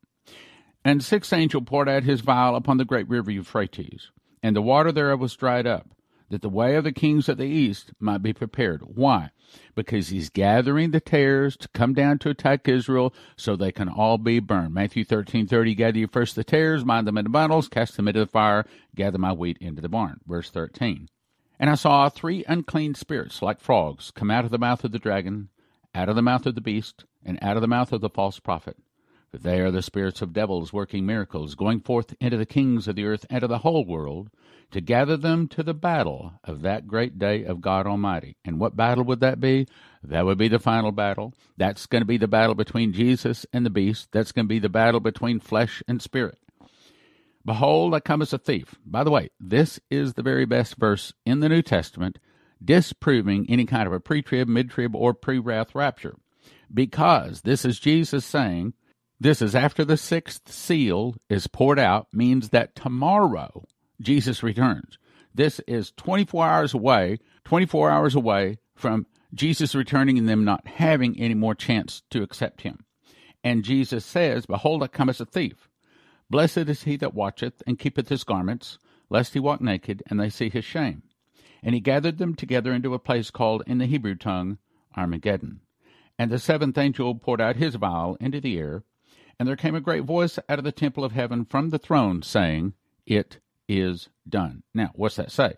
And 0.86 1.00
the 1.00 1.04
sixth 1.04 1.34
angel 1.34 1.64
poured 1.64 1.90
out 1.90 2.04
his 2.04 2.22
vial 2.22 2.56
upon 2.56 2.78
the 2.78 2.86
great 2.86 3.10
river 3.10 3.32
Euphrates, 3.32 4.12
and 4.44 4.56
the 4.56 4.62
water 4.62 4.92
thereof 4.92 5.20
was 5.20 5.36
dried 5.36 5.68
up, 5.68 5.88
that 6.30 6.42
the 6.42 6.50
way 6.50 6.76
of 6.76 6.84
the 6.84 6.92
kings 6.92 7.28
of 7.30 7.38
the 7.38 7.46
east 7.46 7.92
might 8.00 8.22
be 8.22 8.34
prepared. 8.34 8.82
Why? 8.84 9.32
Because 9.76 10.10
he's 10.10 10.30
gathering 10.30 10.92
the 10.92 11.00
tares 11.00 11.58
to 11.58 11.68
come 11.70 11.94
down 11.94 12.20
to 12.20 12.30
attack 12.30 12.68
Israel 12.68 13.14
so 13.36 13.56
they 13.56 13.72
can 13.72 13.90
all 13.90 14.18
be 14.18 14.40
burned. 14.40 14.74
Matthew 14.74 15.04
thirteen 15.04 15.48
thirty, 15.48 15.76
gather 15.76 16.00
you 16.00 16.08
first 16.08 16.36
the 16.36 16.44
tares, 16.44 16.84
bind 16.84 17.06
them 17.06 17.18
into 17.18 17.30
bundles, 17.30 17.68
cast 17.68 17.98
them 17.98 18.08
into 18.08 18.22
the 18.22 18.28
fire, 18.28 18.66
gather 18.96 19.18
my 19.18 19.34
wheat 19.34 19.58
into 19.60 19.82
the 19.82 19.90
barn. 19.90 20.20
Verse 20.26 20.50
13. 20.50 21.10
And 21.60 21.70
I 21.70 21.76
saw 21.76 22.10
three 22.10 22.44
unclean 22.48 22.96
spirits 22.96 23.42
like 23.42 23.60
frogs 23.60 24.12
come 24.12 24.32
out 24.32 24.46
of 24.46 24.52
the 24.52 24.58
mouth 24.58 24.84
of 24.84 24.92
the 24.92 25.00
dragon, 25.00 25.50
out 25.94 26.10
of 26.10 26.16
the 26.16 26.22
mouth 26.22 26.46
of 26.46 26.56
the 26.56 26.62
beast, 26.62 27.06
and 27.24 27.38
out 27.42 27.58
of 27.58 27.62
the 27.62 27.68
mouth 27.68 27.92
of 27.92 28.02
the 28.02 28.10
false 28.10 28.40
prophet 28.40 28.78
they 29.34 29.62
are 29.62 29.72
the 29.72 29.82
spirits 29.82 30.22
of 30.22 30.34
devils 30.34 30.74
working 30.74 31.06
miracles, 31.06 31.56
going 31.56 31.80
forth 31.80 32.14
into 32.20 32.38
the 32.38 32.46
kings 32.46 32.88
of 32.88 32.96
the 32.96 33.06
earth 33.06 33.26
and 33.30 33.42
to 33.42 33.48
the 33.48 33.60
whole 33.60 33.86
world, 33.86 34.30
to 34.72 34.82
gather 34.82 35.18
them 35.18 35.48
to 35.50 35.64
the 35.64 35.74
battle 35.74 36.34
of 36.44 36.62
that 36.62 36.88
great 36.88 37.18
day 37.18 37.44
of 37.44 37.62
God 37.62 37.88
Almighty. 37.88 38.36
And 38.44 38.60
what 38.60 38.76
battle 38.76 39.04
would 39.06 39.20
that 39.22 39.40
be? 39.40 39.68
That 40.04 40.26
would 40.26 40.38
be 40.38 40.48
the 40.48 40.60
final 40.60 40.92
battle. 40.92 41.34
That's 41.58 41.86
going 41.86 42.02
to 42.02 42.08
be 42.08 42.18
the 42.18 42.28
battle 42.28 42.56
between 42.56 42.94
Jesus 42.94 43.46
and 43.54 43.66
the 43.66 43.70
beast. 43.70 44.10
That's 44.12 44.32
going 44.32 44.46
to 44.46 44.50
be 44.50 44.60
the 44.60 44.70
battle 44.70 45.00
between 45.00 45.40
flesh 45.40 45.82
and 45.88 46.02
spirit. 46.02 46.38
Behold, 47.46 47.94
I 47.94 48.00
come 48.00 48.22
as 48.22 48.34
a 48.34 48.38
thief. 48.38 48.76
By 48.86 49.04
the 49.04 49.12
way, 49.12 49.30
this 49.40 49.80
is 49.90 50.14
the 50.14 50.24
very 50.24 50.46
best 50.46 50.78
verse 50.78 51.14
in 51.26 51.40
the 51.40 51.50
New 51.50 51.62
Testament 51.62 52.20
disproving 52.64 53.48
any 53.50 53.66
kind 53.66 53.88
of 53.88 53.94
a 53.94 54.00
pre 54.00 54.22
trib, 54.22 54.48
mid 54.48 54.70
trib, 54.70 54.96
or 54.96 55.14
pre 55.14 55.40
wrath 55.40 55.74
rapture. 55.74 56.16
Because 56.74 57.42
this 57.42 57.66
is 57.66 57.80
Jesus 57.80 58.26
saying, 58.26 58.74
this 59.22 59.40
is 59.40 59.54
after 59.54 59.86
the 59.86 59.98
sixth 59.98 60.52
seal 60.52 61.16
is 61.30 61.46
poured 61.46 61.78
out, 61.78 62.08
means 62.12 62.50
that 62.50 62.76
tomorrow 62.76 63.66
Jesus 64.02 64.42
returns. 64.42 64.98
This 65.32 65.60
is 65.68 65.92
24 65.96 66.44
hours 66.44 66.74
away, 66.74 67.20
24 67.46 67.92
hours 67.92 68.16
away 68.16 68.58
from 68.74 69.06
Jesus 69.32 69.76
returning 69.76 70.18
and 70.18 70.28
them 70.28 70.44
not 70.44 70.66
having 70.66 71.20
any 71.20 71.36
more 71.36 71.54
chance 71.54 72.02
to 72.10 72.24
accept 72.24 72.62
him. 72.62 72.84
And 73.44 73.64
Jesus 73.64 74.04
says, 74.04 74.48
Behold, 74.48 74.82
I 74.82 74.88
come 74.88 75.08
as 75.08 75.22
a 75.22 75.26
thief. 75.26 75.70
Blessed 76.32 76.58
is 76.58 76.84
he 76.84 76.98
that 76.98 77.14
watcheth 77.14 77.62
and 77.68 77.78
keepeth 77.78 78.10
his 78.10 78.24
garments, 78.24 78.80
lest 79.08 79.36
he 79.36 79.40
walk 79.40 79.62
naked, 79.62 80.02
and 80.08 80.20
they 80.20 80.32
see 80.32 80.50
his 80.50 80.66
shame. 80.66 81.04
And 81.62 81.76
he 81.76 81.80
gathered 81.80 82.18
them 82.18 82.34
together 82.34 82.74
into 82.74 82.96
a 82.96 83.00
place 83.00 83.30
called 83.30 83.62
in 83.68 83.78
the 83.78 83.86
Hebrew 83.86 84.16
tongue 84.16 84.58
Armageddon. 84.98 85.62
And 86.18 86.32
the 86.32 86.40
seventh 86.40 86.80
angel 86.80 87.14
poured 87.14 87.40
out 87.40 87.58
his 87.58 87.76
vial 87.76 88.18
into 88.20 88.42
the 88.42 88.58
air, 88.58 88.84
and 89.42 89.48
there 89.48 89.56
came 89.56 89.74
a 89.74 89.82
great 89.82 90.04
voice 90.04 90.38
out 90.50 90.60
of 90.60 90.64
the 90.64 90.72
temple 90.72 91.04
of 91.04 91.14
heaven 91.14 91.46
from 91.46 91.72
the 91.72 91.80
throne, 91.80 92.22
saying, 92.22 92.76
It 93.08 93.40
is 93.68 94.08
done. 94.30 94.62
Now, 94.72 94.92
what's 94.94 95.16
that 95.16 95.32
say? 95.32 95.56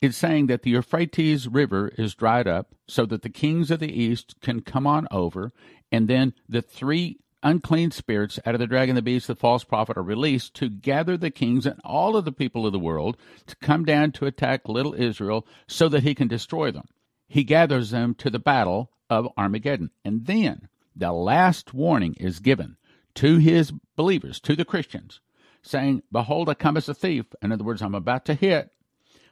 It's 0.00 0.16
saying 0.16 0.46
that 0.46 0.62
the 0.62 0.70
Euphrates 0.70 1.46
River 1.46 1.92
is 1.98 2.14
dried 2.14 2.48
up 2.48 2.74
so 2.88 3.04
that 3.04 3.20
the 3.20 3.28
kings 3.28 3.70
of 3.70 3.78
the 3.78 3.92
east 3.92 4.36
can 4.40 4.62
come 4.62 4.86
on 4.86 5.06
over, 5.10 5.52
and 5.92 6.08
then 6.08 6.32
the 6.48 6.62
three 6.62 7.18
unclean 7.42 7.90
spirits 7.90 8.40
out 8.46 8.54
of 8.54 8.58
the 8.58 8.66
dragon, 8.66 8.94
the 8.94 9.02
beast, 9.02 9.26
the 9.26 9.36
false 9.36 9.64
prophet 9.64 9.98
are 9.98 10.02
released 10.02 10.54
to 10.54 10.70
gather 10.70 11.18
the 11.18 11.30
kings 11.30 11.66
and 11.66 11.78
all 11.84 12.16
of 12.16 12.24
the 12.24 12.32
people 12.32 12.64
of 12.64 12.72
the 12.72 12.78
world 12.78 13.18
to 13.44 13.54
come 13.56 13.84
down 13.84 14.12
to 14.12 14.24
attack 14.24 14.66
little 14.66 14.94
Israel 14.94 15.46
so 15.68 15.90
that 15.90 16.04
he 16.04 16.14
can 16.14 16.26
destroy 16.26 16.70
them. 16.70 16.86
He 17.28 17.44
gathers 17.44 17.90
them 17.90 18.14
to 18.14 18.30
the 18.30 18.38
battle 18.38 18.90
of 19.10 19.28
Armageddon. 19.36 19.90
And 20.06 20.24
then 20.24 20.70
the 20.96 21.12
last 21.12 21.74
warning 21.74 22.14
is 22.14 22.40
given 22.40 22.78
to 23.16 23.38
his 23.38 23.72
believers, 23.96 24.40
to 24.40 24.56
the 24.56 24.64
Christians, 24.64 25.20
saying, 25.62 26.02
Behold, 26.10 26.48
I 26.48 26.54
come 26.54 26.76
as 26.76 26.88
a 26.88 26.94
thief. 26.94 27.26
In 27.42 27.52
other 27.52 27.64
words, 27.64 27.82
I'm 27.82 27.94
about 27.94 28.24
to 28.26 28.34
hit. 28.34 28.72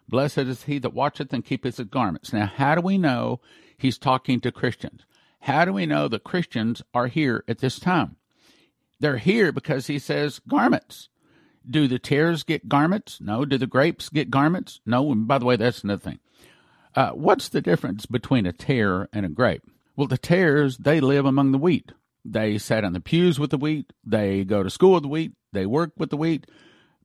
Blessed 0.08 0.38
is 0.38 0.64
he 0.64 0.78
that 0.78 0.94
watcheth 0.94 1.32
and 1.32 1.44
keepeth 1.44 1.76
his 1.76 1.87
garments. 1.87 2.32
Now, 2.32 2.47
how 2.47 2.75
do 2.75 2.80
we 2.80 2.97
know 2.99 3.40
he's 3.76 3.99
talking 3.99 4.40
to 4.40 4.52
Christians? 4.52 5.04
How 5.40 5.64
do 5.64 5.73
we 5.73 5.87
know 5.87 6.08
the 6.08 6.18
Christians 6.18 6.82
are 6.94 7.06
here 7.06 7.44
at 7.47 7.58
this 7.58 7.78
time? 7.78 8.16
They're 9.00 9.18
here 9.18 9.52
because 9.52 9.87
he 9.87 9.99
says 9.99 10.40
garments. 10.49 11.08
Do 11.68 11.87
the 11.87 11.99
tares 11.99 12.42
get 12.42 12.68
garments? 12.68 13.20
No. 13.20 13.44
Do 13.44 13.58
the 13.58 13.66
grapes 13.66 14.08
get 14.08 14.30
garments? 14.30 14.80
No. 14.87 15.12
And 15.12 15.28
by 15.28 15.38
the 15.38 15.44
way, 15.44 15.56
that's 15.56 15.85
another 15.85 16.02
thing. 16.02 16.18
Uh, 16.94 17.11
what's 17.11 17.49
the 17.49 17.61
difference 17.61 18.06
between 18.06 18.47
a 18.47 18.52
tare 18.52 19.08
and 19.12 19.26
a 19.26 19.28
grape? 19.28 19.62
Well, 19.94 20.08
the 20.08 20.18
tares, 20.18 20.78
they 20.78 21.00
live 21.00 21.26
among 21.26 21.52
the 21.52 21.58
wheat. 21.58 21.92
They 22.32 22.58
sat 22.58 22.85
on 22.85 22.92
the 22.92 23.00
pews 23.00 23.38
with 23.38 23.50
the 23.50 23.58
wheat. 23.58 23.92
They 24.04 24.44
go 24.44 24.62
to 24.62 24.70
school 24.70 24.94
with 24.94 25.02
the 25.02 25.08
wheat. 25.08 25.32
They 25.52 25.66
work 25.66 25.92
with 25.97 26.11
the 26.11 26.16
wheat 26.16 26.47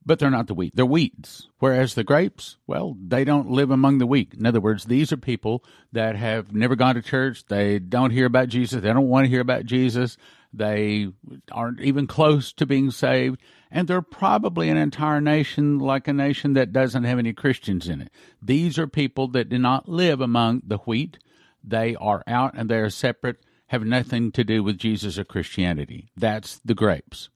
but 0.06 0.20
they're 0.20 0.30
not 0.30 0.48
the 0.48 0.54
wheat. 0.54 0.76
They're 0.76 0.86
weeds. 0.86 1.48
Whereas 1.60 1.94
the 1.94 2.04
grapes, 2.04 2.58
well, 2.68 2.96
they 3.00 3.24
don't 3.24 3.52
live 3.52 3.72
among 3.72 3.98
the 3.98 4.08
wheat. 4.08 4.34
In 4.34 4.46
other 4.46 4.60
words, 4.60 4.86
these 4.86 5.12
are 5.12 5.18
people 5.18 5.64
that 5.92 6.16
have 6.16 6.54
never 6.54 6.76
gone 6.76 6.96
to 6.96 7.02
church. 7.02 7.46
They 7.46 7.80
don't 7.80 8.12
hear 8.12 8.26
about 8.26 8.50
Jesus. 8.50 8.82
They 8.82 8.92
don't 8.92 9.08
want 9.08 9.26
to 9.26 9.30
hear 9.30 9.42
about 9.42 9.66
Jesus. 9.66 10.18
They 10.52 11.08
aren't 11.52 11.82
even 11.82 12.08
close 12.08 12.54
to 12.54 12.66
being 12.66 12.92
saved. 12.92 13.40
And 13.72 13.88
they're 13.88 14.02
probably 14.02 14.70
an 14.70 14.78
entire 14.78 15.22
nation 15.22 15.80
like 15.80 16.08
a 16.08 16.14
nation 16.14 16.54
that 16.54 16.74
doesn't 16.74 17.06
have 17.06 17.18
any 17.18 17.34
Christians 17.34 17.88
in 17.88 18.02
it. 18.02 18.12
These 18.42 18.78
are 18.78 18.88
people 18.88 19.30
that 19.30 19.50
do 19.50 19.58
not 19.58 19.90
live 19.90 20.22
among 20.22 20.64
the 20.68 20.78
wheat. 20.80 21.18
They 21.64 21.96
are 21.96 22.24
out 22.28 22.54
and 22.56 22.70
they 22.70 22.78
are 22.78 22.90
separate, 22.90 23.38
have 23.74 23.84
nothing 23.84 24.32
to 24.32 24.44
do 24.44 24.62
with 24.62 24.78
Jesus 24.78 25.18
or 25.18 25.24
Christianity. 25.24 26.08
That's 26.16 26.60
the 26.64 26.76
grapes. 26.76 27.30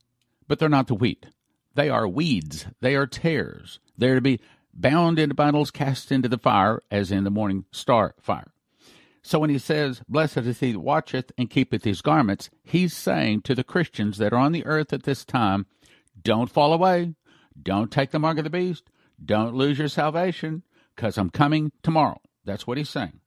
But 0.46 0.60
they're 0.60 0.68
not 0.68 0.86
the 0.86 0.94
wheat. 0.94 1.26
They 1.74 1.90
are 1.90 2.06
weeds, 2.06 2.66
they 2.80 2.94
are 2.94 3.08
tares. 3.08 3.80
They 3.96 4.10
are 4.10 4.14
to 4.14 4.20
be 4.20 4.40
bound 4.72 5.18
into 5.18 5.34
bundles, 5.34 5.72
cast 5.72 6.12
into 6.12 6.28
the 6.28 6.38
fire, 6.38 6.80
as 6.92 7.10
in 7.10 7.24
the 7.24 7.30
morning 7.30 7.64
star 7.72 8.14
fire. 8.20 8.52
So 9.20 9.40
when 9.40 9.50
he 9.50 9.58
says, 9.58 10.00
Blessed 10.08 10.38
is 10.38 10.60
he 10.60 10.70
that 10.70 10.78
watcheth 10.78 11.32
and 11.36 11.50
keepeth 11.50 11.82
his 11.82 12.02
garments, 12.02 12.50
he's 12.62 12.96
saying 12.96 13.42
to 13.42 13.56
the 13.56 13.64
Christians 13.64 14.18
that 14.18 14.32
are 14.32 14.38
on 14.38 14.52
the 14.52 14.64
earth 14.64 14.92
at 14.92 15.02
this 15.02 15.24
time, 15.24 15.66
don't 16.22 16.52
fall 16.52 16.72
away, 16.72 17.14
don't 17.60 17.90
take 17.90 18.12
the 18.12 18.20
mark 18.20 18.38
of 18.38 18.44
the 18.44 18.50
beast, 18.50 18.84
don't 19.22 19.54
lose 19.54 19.80
your 19.80 19.88
salvation, 19.88 20.62
because 20.94 21.18
I'm 21.18 21.30
coming 21.30 21.72
tomorrow. 21.82 22.20
That's 22.44 22.64
what 22.64 22.78
he's 22.78 22.90
saying. 22.90 23.18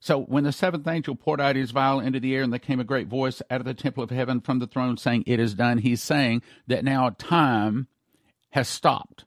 So 0.00 0.22
when 0.22 0.44
the 0.44 0.52
seventh 0.52 0.88
angel 0.88 1.14
poured 1.14 1.42
out 1.42 1.56
his 1.56 1.72
vial 1.72 2.00
into 2.00 2.20
the 2.20 2.34
air, 2.34 2.42
and 2.42 2.52
there 2.52 2.58
came 2.58 2.80
a 2.80 2.84
great 2.84 3.06
voice 3.06 3.42
out 3.50 3.60
of 3.60 3.66
the 3.66 3.74
temple 3.74 4.02
of 4.02 4.10
heaven 4.10 4.40
from 4.40 4.58
the 4.58 4.66
throne 4.66 4.96
saying, 4.96 5.24
It 5.26 5.38
is 5.38 5.54
done, 5.54 5.78
he's 5.78 6.02
saying 6.02 6.42
that 6.66 6.84
now 6.84 7.14
time 7.18 7.86
has 8.50 8.66
stopped. 8.66 9.26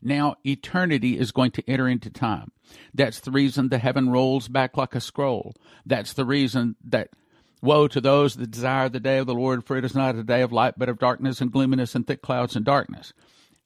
Now 0.00 0.36
eternity 0.44 1.18
is 1.18 1.30
going 1.30 1.50
to 1.52 1.70
enter 1.70 1.88
into 1.88 2.10
time. 2.10 2.52
That's 2.94 3.20
the 3.20 3.30
reason 3.30 3.68
the 3.68 3.78
heaven 3.78 4.10
rolls 4.10 4.48
back 4.48 4.76
like 4.76 4.94
a 4.94 5.00
scroll. 5.00 5.54
That's 5.84 6.14
the 6.14 6.24
reason 6.24 6.76
that 6.84 7.10
woe 7.62 7.88
to 7.88 8.00
those 8.00 8.36
that 8.36 8.50
desire 8.50 8.88
the 8.88 9.00
day 9.00 9.18
of 9.18 9.26
the 9.26 9.34
Lord, 9.34 9.64
for 9.64 9.76
it 9.76 9.84
is 9.84 9.94
not 9.94 10.14
a 10.14 10.22
day 10.22 10.42
of 10.42 10.52
light, 10.52 10.74
but 10.78 10.88
of 10.88 10.98
darkness 10.98 11.40
and 11.40 11.52
gloominess 11.52 11.94
and 11.94 12.06
thick 12.06 12.22
clouds 12.22 12.56
and 12.56 12.64
darkness. 12.64 13.12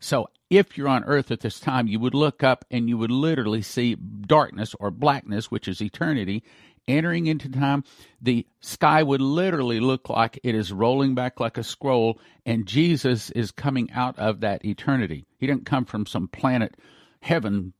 So 0.01 0.29
if 0.51 0.79
you're 0.79 0.89
on 0.89 1.05
earth 1.05 1.31
at 1.31 1.41
this 1.41 1.61
time, 1.61 1.89
you 1.89 1.99
would 2.01 2.15
look 2.15 2.43
up 2.43 2.65
and 2.71 2.89
you 2.89 2.97
would 2.97 3.11
literally 3.11 3.63
see 3.63 3.95
darkness 3.95 4.75
or 4.79 4.91
blackness, 4.91 5.51
which 5.51 5.69
is 5.69 5.83
eternity, 5.83 6.43
entering 6.89 7.27
into 7.27 7.49
time, 7.49 7.85
the 8.21 8.47
sky 8.61 9.03
would 9.03 9.21
literally 9.21 9.79
look 9.79 10.09
like 10.09 10.41
it 10.43 10.55
is 10.55 10.73
rolling 10.73 11.15
back 11.15 11.39
like 11.39 11.59
a 11.59 11.63
scroll, 11.63 12.19
and 12.47 12.67
Jesus 12.67 13.31
is 13.33 13.51
coming 13.51 13.91
out 13.93 14.19
of 14.19 14.41
that 14.41 14.65
eternity. 14.65 15.27
He 15.37 15.47
didn't 15.47 15.67
come 15.67 15.85
from 15.85 16.07
some 16.07 16.29
planet 16.29 16.75
heaven 17.21 17.75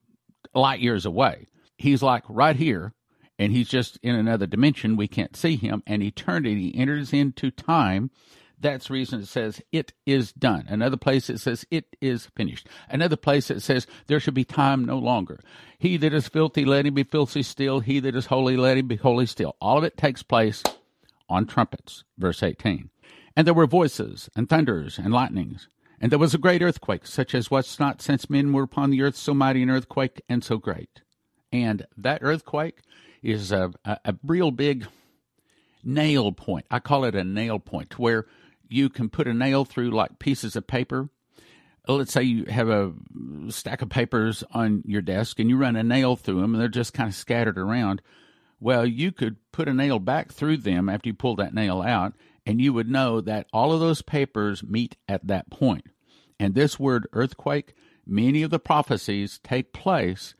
light 0.53 0.79
years 0.79 1.05
away. 1.05 1.47
He's 1.77 2.03
like 2.03 2.23
right 2.29 2.55
here, 2.55 2.93
and 3.39 3.51
he's 3.51 3.67
just 3.67 3.97
in 4.03 4.15
another 4.15 4.45
dimension. 4.45 4.95
We 4.95 5.07
can't 5.07 5.35
see 5.35 5.55
him, 5.55 5.81
and 5.87 6.03
eternity 6.03 6.73
enters 6.75 7.11
into 7.11 7.51
time 7.51 8.11
that's 8.59 8.87
the 8.87 8.93
reason 8.93 9.21
it 9.21 9.27
says 9.27 9.61
it 9.71 9.93
is 10.05 10.33
done. 10.33 10.65
Another 10.67 10.97
place 10.97 11.29
it 11.29 11.39
says 11.39 11.65
it 11.71 11.95
is 12.01 12.27
finished. 12.35 12.67
Another 12.89 13.15
place 13.15 13.49
it 13.49 13.61
says 13.61 13.87
there 14.07 14.19
should 14.19 14.33
be 14.33 14.43
time 14.43 14.85
no 14.85 14.97
longer. 14.97 15.39
He 15.77 15.97
that 15.97 16.13
is 16.13 16.27
filthy, 16.27 16.65
let 16.65 16.85
him 16.85 16.93
be 16.93 17.03
filthy 17.03 17.43
still. 17.43 17.79
He 17.79 17.99
that 18.01 18.15
is 18.15 18.27
holy, 18.27 18.57
let 18.57 18.77
him 18.77 18.87
be 18.87 18.97
holy 18.97 19.25
still. 19.25 19.55
All 19.61 19.77
of 19.77 19.83
it 19.83 19.97
takes 19.97 20.23
place 20.23 20.63
on 21.29 21.45
trumpets, 21.45 22.03
verse 22.17 22.43
18. 22.43 22.89
And 23.35 23.47
there 23.47 23.53
were 23.53 23.67
voices 23.67 24.29
and 24.35 24.49
thunders 24.49 24.97
and 24.97 25.13
lightnings. 25.13 25.67
And 26.01 26.11
there 26.11 26.19
was 26.19 26.33
a 26.33 26.39
great 26.39 26.61
earthquake, 26.61 27.05
such 27.05 27.35
as 27.35 27.51
was 27.51 27.79
not 27.79 28.01
since 28.01 28.29
men 28.29 28.53
were 28.53 28.63
upon 28.63 28.89
the 28.89 29.01
earth, 29.01 29.15
so 29.15 29.33
mighty 29.33 29.61
an 29.63 29.69
earthquake 29.69 30.21
and 30.29 30.43
so 30.43 30.57
great. 30.57 31.01
And 31.51 31.85
that 31.97 32.19
earthquake 32.21 32.79
is 33.21 33.51
a, 33.51 33.71
a, 33.83 33.97
a 34.05 34.15
real 34.23 34.51
big 34.51 34.87
nail 35.83 36.31
point. 36.31 36.65
I 36.71 36.79
call 36.79 37.03
it 37.03 37.15
a 37.15 37.23
nail 37.23 37.59
point, 37.59 37.99
where 37.99 38.25
you 38.69 38.89
can 38.89 39.09
put 39.09 39.27
a 39.27 39.33
nail 39.33 39.65
through 39.65 39.91
like 39.91 40.19
pieces 40.19 40.55
of 40.55 40.67
paper. 40.67 41.09
Uh, 41.87 41.93
let's 41.93 42.13
say 42.13 42.23
you 42.23 42.45
have 42.45 42.69
a 42.69 42.93
stack 43.49 43.81
of 43.81 43.89
papers 43.89 44.43
on 44.51 44.83
your 44.85 45.01
desk 45.01 45.39
and 45.39 45.49
you 45.49 45.57
run 45.57 45.75
a 45.75 45.83
nail 45.83 46.15
through 46.15 46.41
them 46.41 46.53
and 46.53 46.61
they're 46.61 46.69
just 46.69 46.93
kind 46.93 47.09
of 47.09 47.15
scattered 47.15 47.57
around. 47.57 48.01
Well, 48.59 48.85
you 48.85 49.11
could 49.11 49.37
put 49.51 49.69
a 49.69 49.73
nail 49.73 49.99
back 49.99 50.31
through 50.31 50.57
them 50.57 50.89
after 50.89 51.09
you 51.09 51.13
pull 51.13 51.37
that 51.37 51.53
nail 51.53 51.81
out, 51.81 52.13
and 52.45 52.61
you 52.61 52.73
would 52.73 52.89
know 52.89 53.21
that 53.21 53.47
all 53.53 53.71
of 53.71 53.79
those 53.79 54.01
papers 54.01 54.63
meet 54.63 54.97
at 55.07 55.25
that 55.27 55.49
point. 55.49 55.85
And 56.39 56.53
this 56.53 56.77
word 56.77 57.07
earthquake, 57.13 57.73
many 58.05 58.43
of 58.43 58.51
the 58.51 58.59
prophecies 58.59 59.39
take 59.43 59.71
place 59.71 60.35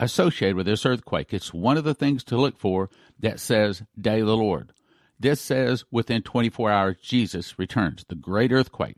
associated 0.00 0.56
with 0.56 0.66
this 0.66 0.86
earthquake. 0.86 1.34
It's 1.34 1.52
one 1.52 1.76
of 1.76 1.84
the 1.84 1.94
things 1.94 2.24
to 2.24 2.36
look 2.36 2.58
for 2.58 2.88
that 3.18 3.40
says, 3.40 3.82
Day 4.00 4.20
of 4.20 4.26
the 4.26 4.36
Lord. 4.36 4.72
This 5.20 5.40
says 5.40 5.84
within 5.90 6.22
24 6.22 6.70
hours, 6.70 6.96
Jesus 7.02 7.58
returns. 7.58 8.04
The 8.08 8.14
great 8.14 8.52
earthquake. 8.52 8.96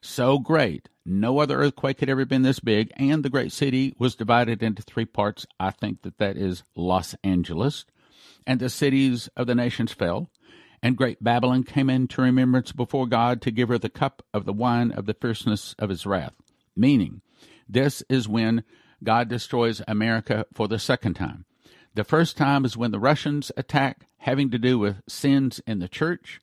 So 0.00 0.38
great. 0.38 0.88
No 1.04 1.38
other 1.38 1.58
earthquake 1.58 2.00
had 2.00 2.08
ever 2.08 2.24
been 2.24 2.42
this 2.42 2.60
big, 2.60 2.92
and 2.96 3.22
the 3.22 3.30
great 3.30 3.52
city 3.52 3.94
was 3.98 4.14
divided 4.14 4.62
into 4.62 4.82
three 4.82 5.04
parts. 5.04 5.46
I 5.58 5.70
think 5.70 6.02
that 6.02 6.18
that 6.18 6.36
is 6.36 6.62
Los 6.76 7.14
Angeles. 7.24 7.84
And 8.46 8.60
the 8.60 8.68
cities 8.68 9.28
of 9.36 9.46
the 9.46 9.54
nations 9.54 9.92
fell. 9.92 10.30
And 10.82 10.96
great 10.96 11.22
Babylon 11.22 11.62
came 11.62 11.88
into 11.88 12.22
remembrance 12.22 12.72
before 12.72 13.06
God 13.06 13.40
to 13.42 13.52
give 13.52 13.68
her 13.68 13.78
the 13.78 13.88
cup 13.88 14.22
of 14.34 14.44
the 14.44 14.52
wine 14.52 14.90
of 14.90 15.06
the 15.06 15.14
fierceness 15.14 15.74
of 15.78 15.90
his 15.90 16.04
wrath. 16.04 16.34
Meaning, 16.76 17.22
this 17.68 18.02
is 18.08 18.28
when 18.28 18.64
God 19.02 19.28
destroys 19.28 19.80
America 19.86 20.46
for 20.52 20.68
the 20.68 20.78
second 20.78 21.14
time. 21.14 21.44
The 21.94 22.04
first 22.04 22.38
time 22.38 22.64
is 22.64 22.74
when 22.74 22.90
the 22.90 22.98
Russians 22.98 23.52
attack, 23.54 24.06
having 24.16 24.50
to 24.50 24.58
do 24.58 24.78
with 24.78 25.02
sins 25.06 25.60
in 25.66 25.78
the 25.78 25.88
church. 25.88 26.40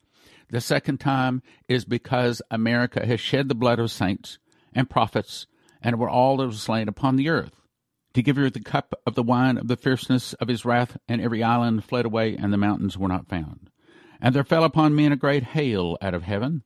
The 0.52 0.62
second 0.62 1.00
time 1.00 1.42
is 1.68 1.86
because 1.86 2.44
America 2.52 3.04
has 3.04 3.20
shed 3.20 3.50
the 3.50 3.56
blood 3.56 3.80
of 3.80 3.90
saints 3.90 4.38
and 4.74 4.88
prophets, 4.88 5.48
and 5.82 5.98
were 5.98 6.10
all 6.10 6.38
that 6.38 6.46
was 6.46 6.62
slain 6.62 6.88
upon 6.88 7.16
the 7.16 7.30
earth. 7.30 7.62
To 8.14 8.22
give 8.22 8.36
her 8.36 8.52
the 8.52 8.60
cup 8.60 8.94
of 9.08 9.16
the 9.16 9.24
wine 9.24 9.58
of 9.58 9.68
the 9.68 9.76
fierceness 9.76 10.34
of 10.34 10.50
his 10.50 10.66
wrath, 10.66 10.98
and 11.08 11.20
every 11.20 11.42
island 11.42 11.84
fled 11.84 12.06
away, 12.06 12.36
and 12.36 12.54
the 12.54 12.58
mountains 12.58 12.96
were 12.96 13.08
not 13.08 13.28
found. 13.28 13.72
And 14.22 14.36
there 14.36 14.44
fell 14.44 14.64
upon 14.64 14.96
men 14.96 15.12
a 15.12 15.16
great 15.16 15.44
hail 15.44 15.98
out 16.00 16.14
of 16.14 16.24
heaven, 16.24 16.62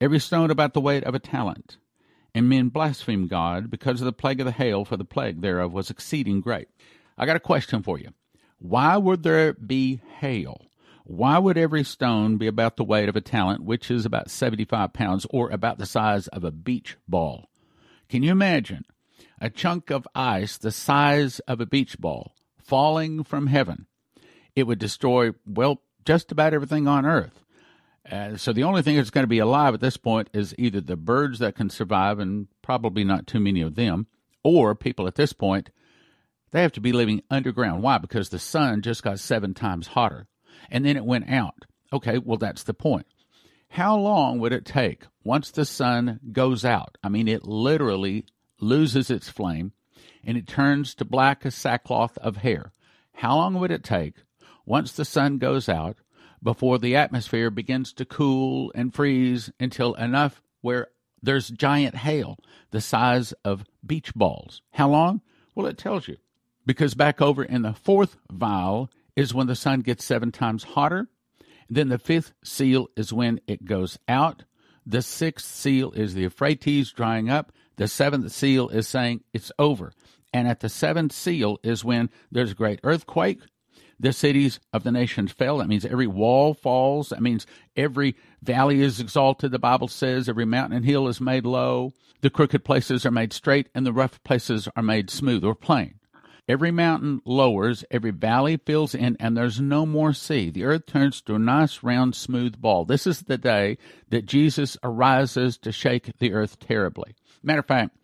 every 0.00 0.20
stone 0.20 0.50
about 0.50 0.72
the 0.72 0.80
weight 0.80 1.04
of 1.04 1.14
a 1.14 1.18
talent. 1.18 1.76
And 2.34 2.48
men 2.48 2.70
blasphemed 2.70 3.28
God 3.28 3.70
because 3.70 4.00
of 4.00 4.06
the 4.06 4.12
plague 4.12 4.40
of 4.40 4.46
the 4.46 4.52
hail, 4.52 4.86
for 4.86 4.96
the 4.96 5.04
plague 5.04 5.42
thereof 5.42 5.74
was 5.74 5.90
exceeding 5.90 6.40
great. 6.40 6.68
I 7.18 7.26
got 7.26 7.36
a 7.36 7.40
question 7.40 7.82
for 7.82 7.98
you. 7.98 8.08
Why 8.62 8.96
would 8.96 9.24
there 9.24 9.54
be 9.54 10.00
hail? 10.20 10.68
Why 11.02 11.36
would 11.36 11.58
every 11.58 11.82
stone 11.82 12.36
be 12.36 12.46
about 12.46 12.76
the 12.76 12.84
weight 12.84 13.08
of 13.08 13.16
a 13.16 13.20
talent, 13.20 13.64
which 13.64 13.90
is 13.90 14.06
about 14.06 14.30
75 14.30 14.92
pounds, 14.92 15.26
or 15.30 15.50
about 15.50 15.78
the 15.78 15.86
size 15.86 16.28
of 16.28 16.44
a 16.44 16.52
beach 16.52 16.96
ball? 17.08 17.50
Can 18.08 18.22
you 18.22 18.30
imagine 18.30 18.84
a 19.40 19.50
chunk 19.50 19.90
of 19.90 20.06
ice 20.14 20.56
the 20.58 20.70
size 20.70 21.40
of 21.40 21.60
a 21.60 21.66
beach 21.66 21.98
ball 21.98 22.36
falling 22.56 23.24
from 23.24 23.48
heaven? 23.48 23.86
It 24.54 24.68
would 24.68 24.78
destroy, 24.78 25.32
well, 25.44 25.82
just 26.04 26.30
about 26.30 26.54
everything 26.54 26.86
on 26.86 27.04
earth. 27.04 27.42
Uh, 28.08 28.36
so 28.36 28.52
the 28.52 28.62
only 28.62 28.82
thing 28.82 28.94
that's 28.94 29.10
going 29.10 29.24
to 29.24 29.28
be 29.28 29.40
alive 29.40 29.74
at 29.74 29.80
this 29.80 29.96
point 29.96 30.30
is 30.32 30.54
either 30.56 30.80
the 30.80 30.96
birds 30.96 31.40
that 31.40 31.56
can 31.56 31.68
survive, 31.68 32.20
and 32.20 32.46
probably 32.62 33.02
not 33.02 33.26
too 33.26 33.40
many 33.40 33.60
of 33.60 33.74
them, 33.74 34.06
or 34.44 34.76
people 34.76 35.08
at 35.08 35.16
this 35.16 35.32
point, 35.32 35.70
they 36.52 36.62
have 36.62 36.72
to 36.72 36.80
be 36.80 36.92
living 36.92 37.22
underground. 37.30 37.82
Why? 37.82 37.98
Because 37.98 38.28
the 38.28 38.38
sun 38.38 38.82
just 38.82 39.02
got 39.02 39.18
seven 39.18 39.54
times 39.54 39.88
hotter 39.88 40.28
and 40.70 40.84
then 40.84 40.96
it 40.96 41.04
went 41.04 41.28
out. 41.30 41.64
Okay, 41.92 42.18
well, 42.18 42.38
that's 42.38 42.62
the 42.62 42.74
point. 42.74 43.06
How 43.68 43.96
long 43.96 44.38
would 44.38 44.52
it 44.52 44.66
take 44.66 45.04
once 45.24 45.50
the 45.50 45.64
sun 45.64 46.20
goes 46.30 46.64
out? 46.64 46.98
I 47.02 47.08
mean, 47.08 47.26
it 47.26 47.44
literally 47.44 48.26
loses 48.60 49.10
its 49.10 49.28
flame 49.28 49.72
and 50.24 50.36
it 50.36 50.46
turns 50.46 50.94
to 50.96 51.04
black 51.04 51.44
as 51.46 51.54
sackcloth 51.54 52.18
of 52.18 52.38
hair. 52.38 52.72
How 53.14 53.36
long 53.36 53.54
would 53.54 53.70
it 53.70 53.82
take 53.82 54.16
once 54.66 54.92
the 54.92 55.04
sun 55.04 55.38
goes 55.38 55.68
out 55.68 55.96
before 56.42 56.78
the 56.78 56.96
atmosphere 56.96 57.50
begins 57.50 57.92
to 57.94 58.04
cool 58.04 58.72
and 58.74 58.94
freeze 58.94 59.50
until 59.58 59.94
enough 59.94 60.42
where 60.60 60.88
there's 61.22 61.48
giant 61.48 61.96
hail 61.96 62.38
the 62.72 62.80
size 62.80 63.32
of 63.44 63.64
beach 63.84 64.14
balls? 64.14 64.60
How 64.72 64.88
long? 64.88 65.22
Well, 65.54 65.66
it 65.66 65.78
tells 65.78 66.08
you. 66.08 66.18
Because 66.64 66.94
back 66.94 67.20
over 67.20 67.42
in 67.42 67.62
the 67.62 67.72
fourth 67.72 68.16
vial 68.30 68.90
is 69.16 69.34
when 69.34 69.46
the 69.46 69.56
sun 69.56 69.80
gets 69.80 70.04
seven 70.04 70.32
times 70.32 70.62
hotter. 70.62 71.08
Then 71.68 71.88
the 71.88 71.98
fifth 71.98 72.32
seal 72.44 72.88
is 72.96 73.12
when 73.12 73.40
it 73.46 73.64
goes 73.64 73.98
out. 74.08 74.44
The 74.84 75.02
sixth 75.02 75.46
seal 75.46 75.92
is 75.92 76.14
the 76.14 76.22
Euphrates 76.22 76.92
drying 76.92 77.30
up. 77.30 77.52
The 77.76 77.88
seventh 77.88 78.32
seal 78.32 78.68
is 78.68 78.88
saying 78.88 79.22
it's 79.32 79.52
over. 79.58 79.92
And 80.32 80.48
at 80.48 80.60
the 80.60 80.68
seventh 80.68 81.12
seal 81.12 81.58
is 81.62 81.84
when 81.84 82.10
there's 82.30 82.52
a 82.52 82.56
great 82.56 82.80
earthquake. 82.84 83.40
The 84.00 84.12
cities 84.12 84.58
of 84.72 84.82
the 84.82 84.90
nations 84.90 85.30
fell. 85.30 85.58
That 85.58 85.68
means 85.68 85.84
every 85.84 86.08
wall 86.08 86.54
falls. 86.54 87.10
That 87.10 87.22
means 87.22 87.46
every 87.76 88.16
valley 88.42 88.80
is 88.80 88.98
exalted. 88.98 89.52
The 89.52 89.58
Bible 89.60 89.88
says 89.88 90.28
every 90.28 90.44
mountain 90.44 90.76
and 90.76 90.84
hill 90.84 91.06
is 91.06 91.20
made 91.20 91.46
low. 91.46 91.92
The 92.20 92.30
crooked 92.30 92.64
places 92.64 93.06
are 93.06 93.10
made 93.10 93.32
straight, 93.32 93.68
and 93.74 93.86
the 93.86 93.92
rough 93.92 94.22
places 94.24 94.68
are 94.74 94.82
made 94.82 95.10
smooth 95.10 95.44
or 95.44 95.54
plain. 95.54 95.94
Every 96.48 96.72
mountain 96.72 97.22
lowers, 97.24 97.84
every 97.90 98.10
valley 98.10 98.56
fills 98.56 98.94
in, 98.94 99.16
and 99.20 99.36
there's 99.36 99.60
no 99.60 99.86
more 99.86 100.12
sea. 100.12 100.50
The 100.50 100.64
earth 100.64 100.86
turns 100.86 101.20
to 101.22 101.36
a 101.36 101.38
nice, 101.38 101.82
round, 101.84 102.16
smooth 102.16 102.60
ball. 102.60 102.84
This 102.84 103.06
is 103.06 103.22
the 103.22 103.38
day 103.38 103.78
that 104.10 104.26
Jesus 104.26 104.76
arises 104.82 105.56
to 105.58 105.70
shake 105.70 106.18
the 106.18 106.32
earth 106.32 106.58
terribly. 106.58 107.14
Matter 107.44 107.60
of 107.60 107.66
fact, 107.66 107.96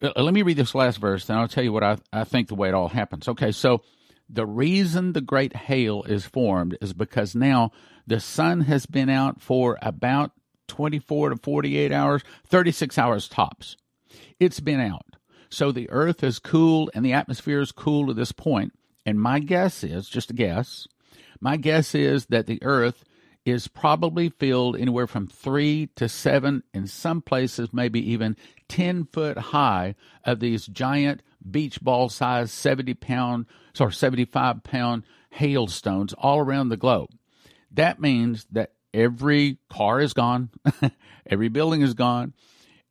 let 0.00 0.34
me 0.34 0.42
read 0.42 0.56
this 0.56 0.74
last 0.74 0.98
verse, 0.98 1.26
then 1.26 1.36
I'll 1.36 1.48
tell 1.48 1.62
you 1.62 1.72
what 1.72 1.84
I, 1.84 1.98
I 2.12 2.24
think 2.24 2.48
the 2.48 2.54
way 2.54 2.68
it 2.68 2.74
all 2.74 2.88
happens. 2.88 3.28
Okay, 3.28 3.52
so 3.52 3.82
the 4.28 4.46
reason 4.46 5.12
the 5.12 5.20
great 5.20 5.54
hail 5.54 6.02
is 6.04 6.24
formed 6.24 6.76
is 6.80 6.92
because 6.92 7.34
now 7.34 7.70
the 8.06 8.18
sun 8.18 8.62
has 8.62 8.86
been 8.86 9.10
out 9.10 9.40
for 9.40 9.78
about 9.82 10.32
24 10.68 11.30
to 11.30 11.36
48 11.36 11.92
hours, 11.92 12.22
36 12.46 12.98
hours 12.98 13.28
tops. 13.28 13.76
It's 14.38 14.60
been 14.60 14.80
out. 14.80 15.16
So 15.50 15.72
the 15.72 15.90
Earth 15.90 16.22
is 16.22 16.38
cool 16.38 16.90
and 16.94 17.04
the 17.04 17.12
atmosphere 17.12 17.60
is 17.60 17.72
cool 17.72 18.06
to 18.06 18.14
this 18.14 18.32
point. 18.32 18.72
And 19.04 19.20
my 19.20 19.40
guess 19.40 19.82
is, 19.82 20.08
just 20.08 20.30
a 20.30 20.34
guess, 20.34 20.86
my 21.40 21.56
guess 21.56 21.94
is 21.94 22.26
that 22.26 22.46
the 22.46 22.62
Earth 22.62 23.04
is 23.44 23.66
probably 23.66 24.28
filled 24.28 24.76
anywhere 24.76 25.06
from 25.06 25.26
three 25.26 25.88
to 25.96 26.08
seven, 26.08 26.62
in 26.74 26.86
some 26.86 27.22
places, 27.22 27.72
maybe 27.72 28.12
even 28.12 28.36
10 28.68 29.06
foot 29.06 29.38
high 29.38 29.94
of 30.24 30.40
these 30.40 30.66
giant 30.66 31.22
beach 31.50 31.80
ball 31.80 32.08
size 32.08 32.52
70 32.52 32.94
pound, 32.94 33.46
sorry, 33.72 33.92
75 33.92 34.62
pound 34.62 35.04
hailstones 35.30 36.12
all 36.12 36.38
around 36.38 36.68
the 36.68 36.76
globe. 36.76 37.08
That 37.72 38.00
means 38.00 38.46
that 38.52 38.72
every 38.92 39.58
car 39.70 40.00
is 40.00 40.12
gone, 40.12 40.50
every 41.26 41.48
building 41.48 41.80
is 41.80 41.94
gone, 41.94 42.34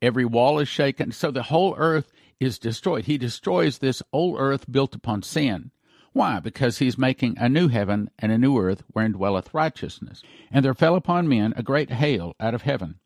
every 0.01 0.25
wall 0.25 0.59
is 0.59 0.67
shaken. 0.67 1.11
So 1.11 1.29
the 1.31 1.43
whole 1.43 1.75
earth 1.77 2.11
is 2.39 2.59
destroyed. 2.59 3.05
He 3.05 3.17
destroys 3.17 3.77
this 3.77 4.01
old 4.13 4.37
earth 4.39 4.71
built 4.71 4.95
upon 4.95 5.23
sin. 5.23 5.71
Why? 6.13 6.39
Because 6.39 6.79
he's 6.79 6.97
making 6.97 7.37
a 7.37 7.47
new 7.47 7.67
heaven 7.67 8.09
and 8.17 8.31
a 8.31 8.37
new 8.37 8.57
earth 8.57 8.83
wherein 8.93 9.11
dwelleth 9.11 9.53
righteousness. 9.53 10.23
And 10.51 10.65
there 10.65 10.73
fell 10.73 10.95
upon 10.95 11.27
men 11.27 11.53
a 11.55 11.63
great 11.63 11.91
hail 11.91 12.35
out 12.39 12.53
of 12.53 12.63
heaven, 12.63 12.99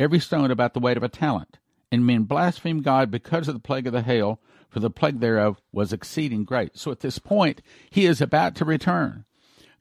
every 0.00 0.18
stone 0.18 0.50
about 0.50 0.72
the 0.74 0.80
weight 0.80 0.96
of 0.96 1.02
a 1.02 1.08
talent. 1.08 1.58
And 1.92 2.06
men 2.06 2.24
blasphemed 2.24 2.84
God 2.84 3.10
because 3.10 3.46
of 3.46 3.54
the 3.54 3.60
plague 3.60 3.86
of 3.86 3.92
the 3.92 4.02
hail, 4.02 4.40
for 4.68 4.80
the 4.80 4.90
plague 4.90 5.20
thereof 5.20 5.60
was 5.72 5.92
exceeding 5.92 6.44
great. 6.44 6.76
So 6.76 6.90
at 6.90 7.00
this 7.00 7.18
point, 7.18 7.62
he 7.90 8.06
is 8.06 8.20
about 8.20 8.54
to 8.56 8.64
return. 8.64 9.24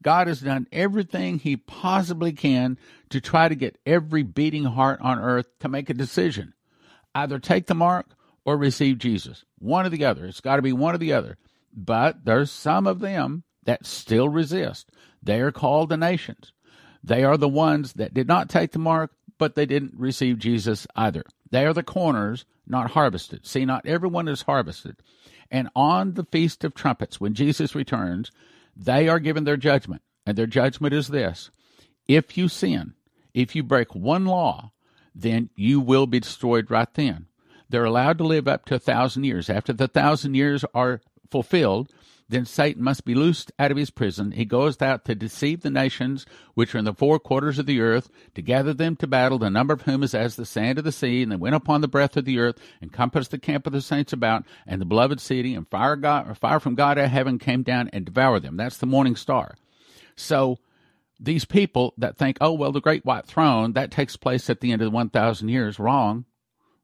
God 0.04 0.28
has 0.28 0.42
done 0.42 0.68
everything 0.72 1.40
he 1.40 1.58
possibly 1.58 2.32
can 2.32 2.78
to 3.10 3.20
try 3.20 3.50
to 3.50 3.56
get 3.56 3.80
every 3.86 4.22
beating 4.22 4.66
heart 4.66 5.00
on 5.02 5.18
earth 5.18 5.48
to 5.62 5.70
make 5.70 5.90
a 5.90 5.96
decision. 5.96 6.54
Either 7.16 7.40
take 7.40 7.66
the 7.66 7.74
mark 7.74 8.15
or 8.46 8.58
receive 8.58 9.00
Jesus. 9.00 9.44
One 9.58 9.86
or 9.86 9.90
the 9.90 10.06
other. 10.06 10.26
It's 10.26 10.42
got 10.42 10.58
to 10.58 10.62
be 10.62 10.74
one 10.74 10.96
or 10.96 11.00
the 11.00 11.14
other. 11.14 11.38
But 11.74 12.24
there's 12.24 12.52
some 12.52 12.88
of 12.88 13.00
them 13.00 13.44
that 13.66 13.86
still 13.86 14.30
resist. 14.30 14.90
They 15.22 15.42
are 15.42 15.52
called 15.52 15.90
the 15.90 15.98
nations. 15.98 16.54
They 17.04 17.24
are 17.24 17.38
the 17.38 17.50
ones 17.50 17.94
that 17.94 18.14
did 18.14 18.28
not 18.28 18.50
take 18.50 18.72
the 18.72 18.80
mark, 18.80 19.12
but 19.38 19.56
they 19.56 19.66
didn't 19.66 19.94
receive 19.96 20.40
Jesus 20.40 20.88
either. 20.96 21.24
They 21.52 21.66
are 21.66 21.74
the 21.74 21.84
corners, 21.84 22.46
not 22.66 22.92
harvested. 22.92 23.46
See, 23.46 23.66
not 23.66 23.86
everyone 23.86 24.28
is 24.28 24.44
harvested. 24.44 24.98
And 25.52 25.70
on 25.76 26.14
the 26.14 26.26
Feast 26.26 26.64
of 26.64 26.74
Trumpets, 26.74 27.20
when 27.20 27.34
Jesus 27.34 27.76
returns, 27.76 28.32
they 28.76 29.08
are 29.08 29.20
given 29.20 29.44
their 29.44 29.58
judgment. 29.58 30.02
And 30.26 30.38
their 30.38 30.48
judgment 30.48 30.94
is 30.94 31.10
this 31.10 31.52
if 32.08 32.38
you 32.38 32.48
sin, 32.48 32.94
if 33.34 33.56
you 33.56 33.64
break 33.64 33.94
one 33.94 34.26
law, 34.26 34.72
then 35.14 35.50
you 35.56 35.80
will 35.80 36.08
be 36.08 36.20
destroyed 36.20 36.72
right 36.72 36.92
then. 36.94 37.28
They're 37.70 37.86
allowed 37.86 38.18
to 38.20 38.24
live 38.24 38.48
up 38.48 38.66
to 38.66 38.76
a 38.76 38.80
thousand 38.80 39.24
years. 39.24 39.50
After 39.50 39.74
the 39.74 39.88
thousand 39.88 40.36
years 40.36 40.64
are 40.74 41.02
fulfilled, 41.30 41.92
then 42.28 42.46
Satan 42.46 42.84
must 42.84 43.06
be 43.06 43.14
loosed 43.14 43.52
out 43.60 43.72
of 43.72 43.78
his 43.78 43.92
prison. 43.92 44.32
He 44.32 44.46
goes 44.46 44.82
out 44.82 45.06
to 45.06 45.14
deceive 45.14 45.62
the 45.62 45.70
nations 45.70 46.26
which 46.56 46.74
are 46.74 46.80
in 46.80 46.86
the 46.86 46.94
four 46.94 47.20
quarters 47.20 47.60
of 47.60 47.68
the 47.68 47.82
earth, 47.82 48.10
to 48.34 48.42
gather 48.42 48.74
them 48.74 48.96
to 48.98 49.08
battle, 49.08 49.38
the 49.38 49.50
number 49.50 49.74
of 49.74 49.84
whom 49.84 50.02
is 50.02 50.16
as 50.16 50.36
the 50.36 50.46
sand 50.46 50.80
of 50.80 50.86
the 50.86 50.92
sea. 50.92 51.22
And 51.22 51.32
they 51.32 51.36
went 51.36 51.56
upon 51.56 51.82
the 51.82 51.88
breath 51.88 52.18
of 52.18 52.26
the 52.26 52.40
earth, 52.40 52.58
and 52.82 52.92
compassed 52.92 53.32
the 53.32 53.38
camp 53.38 53.68
of 53.68 53.74
the 53.74 53.82
saints 53.82 54.12
about, 54.12 54.44
and 54.66 54.82
the 54.82 54.86
beloved 54.86 55.22
city, 55.22 55.54
and 55.54 55.68
fire, 55.70 55.96
God, 55.96 56.36
fire 56.38 56.60
from 56.60 56.76
God 56.76 56.98
out 56.98 57.06
of 57.06 57.12
heaven 57.12 57.38
came 57.38 57.62
down 57.62 57.90
and 57.94 58.06
devoured 58.06 58.42
them. 58.42 58.58
That's 58.58 58.78
the 58.78 58.88
morning 58.88 59.16
star. 59.16 59.56
So 60.16 60.58
these 61.20 61.46
people 61.46 61.94
that 61.98 62.18
think, 62.18 62.38
oh, 62.42 62.54
well, 62.54 62.72
the 62.72 62.82
great 62.82 63.06
white 63.06 63.28
throne, 63.28 63.74
that 63.74 63.92
takes 63.92 64.18
place 64.18 64.50
at 64.50 64.62
the 64.62 64.72
end 64.72 64.82
of 64.82 64.88
the 64.88 64.96
1,000 64.96 65.50
years, 65.50 65.80
wrong. 65.80 66.26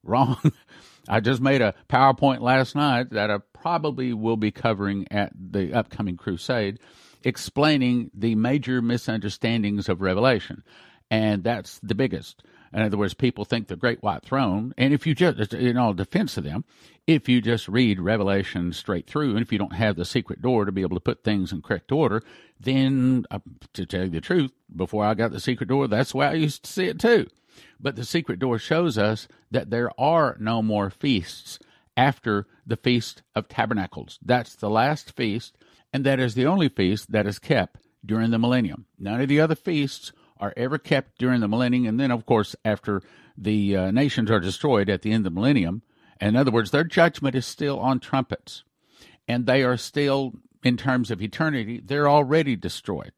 Wrong. 0.03 0.37
I 1.09 1.19
just 1.19 1.41
made 1.41 1.61
a 1.61 1.73
PowerPoint 1.89 2.41
last 2.41 2.75
night 2.75 3.09
that 3.11 3.31
I 3.31 3.39
probably 3.53 4.13
will 4.13 4.37
be 4.37 4.51
covering 4.51 5.07
at 5.11 5.31
the 5.35 5.73
upcoming 5.73 6.17
crusade, 6.17 6.79
explaining 7.23 8.11
the 8.13 8.35
major 8.35 8.81
misunderstandings 8.81 9.89
of 9.89 10.01
Revelation. 10.01 10.63
And 11.09 11.43
that's 11.43 11.79
the 11.83 11.95
biggest. 11.95 12.43
In 12.73 12.81
other 12.81 12.97
words, 12.97 13.13
people 13.13 13.43
think 13.43 13.67
the 13.67 13.75
great 13.75 14.01
white 14.01 14.23
throne, 14.23 14.73
and 14.77 14.93
if 14.93 15.05
you 15.05 15.13
just, 15.13 15.53
in 15.53 15.75
all 15.75 15.93
defense 15.93 16.37
of 16.37 16.45
them, 16.45 16.63
if 17.05 17.27
you 17.27 17.41
just 17.41 17.67
read 17.67 17.99
Revelation 17.99 18.71
straight 18.71 19.07
through, 19.07 19.31
and 19.31 19.41
if 19.41 19.51
you 19.51 19.57
don't 19.57 19.75
have 19.75 19.97
the 19.97 20.05
secret 20.05 20.41
door 20.41 20.63
to 20.63 20.71
be 20.71 20.81
able 20.81 20.95
to 20.95 21.01
put 21.01 21.23
things 21.23 21.51
in 21.51 21.61
correct 21.61 21.91
order, 21.91 22.23
then, 22.59 23.25
uh, 23.29 23.39
to 23.73 23.85
tell 23.85 24.03
you 24.03 24.09
the 24.09 24.21
truth, 24.21 24.51
before 24.73 25.03
I 25.03 25.15
got 25.15 25.31
the 25.31 25.41
secret 25.41 25.67
door, 25.67 25.87
that's 25.89 26.11
the 26.11 26.17
way 26.17 26.27
I 26.27 26.33
used 26.33 26.63
to 26.63 26.71
see 26.71 26.85
it 26.85 26.99
too. 26.99 27.27
But 27.79 27.95
the 27.95 28.05
secret 28.05 28.39
door 28.39 28.59
shows 28.59 28.97
us 28.97 29.27
that 29.49 29.69
there 29.69 29.91
are 29.99 30.37
no 30.39 30.61
more 30.61 30.89
feasts 30.89 31.59
after 31.97 32.47
the 32.65 32.77
Feast 32.77 33.21
of 33.35 33.47
Tabernacles. 33.47 34.19
That's 34.21 34.55
the 34.55 34.69
last 34.69 35.15
feast, 35.15 35.57
and 35.91 36.05
that 36.05 36.19
is 36.19 36.35
the 36.35 36.45
only 36.45 36.69
feast 36.69 37.11
that 37.11 37.27
is 37.27 37.39
kept 37.39 37.81
during 38.05 38.31
the 38.31 38.39
millennium. 38.39 38.85
None 38.97 39.21
of 39.21 39.27
the 39.27 39.39
other 39.41 39.55
feasts 39.55 40.11
are 40.37 40.53
ever 40.57 40.77
kept 40.77 41.19
during 41.19 41.41
the 41.41 41.47
millennium, 41.47 41.87
and 41.87 41.99
then, 41.99 42.11
of 42.11 42.25
course, 42.25 42.55
after 42.65 43.01
the 43.37 43.75
uh, 43.75 43.91
nations 43.91 44.31
are 44.31 44.39
destroyed 44.39 44.89
at 44.89 45.01
the 45.01 45.11
end 45.11 45.25
of 45.25 45.33
the 45.33 45.39
millennium. 45.39 45.83
In 46.19 46.35
other 46.35 46.51
words, 46.51 46.71
their 46.71 46.83
judgment 46.83 47.35
is 47.35 47.45
still 47.45 47.79
on 47.79 47.99
trumpets, 47.99 48.63
and 49.27 49.45
they 49.45 49.63
are 49.63 49.77
still, 49.77 50.33
in 50.63 50.77
terms 50.77 51.11
of 51.11 51.21
eternity, 51.21 51.81
they're 51.83 52.09
already 52.09 52.55
destroyed. 52.55 53.13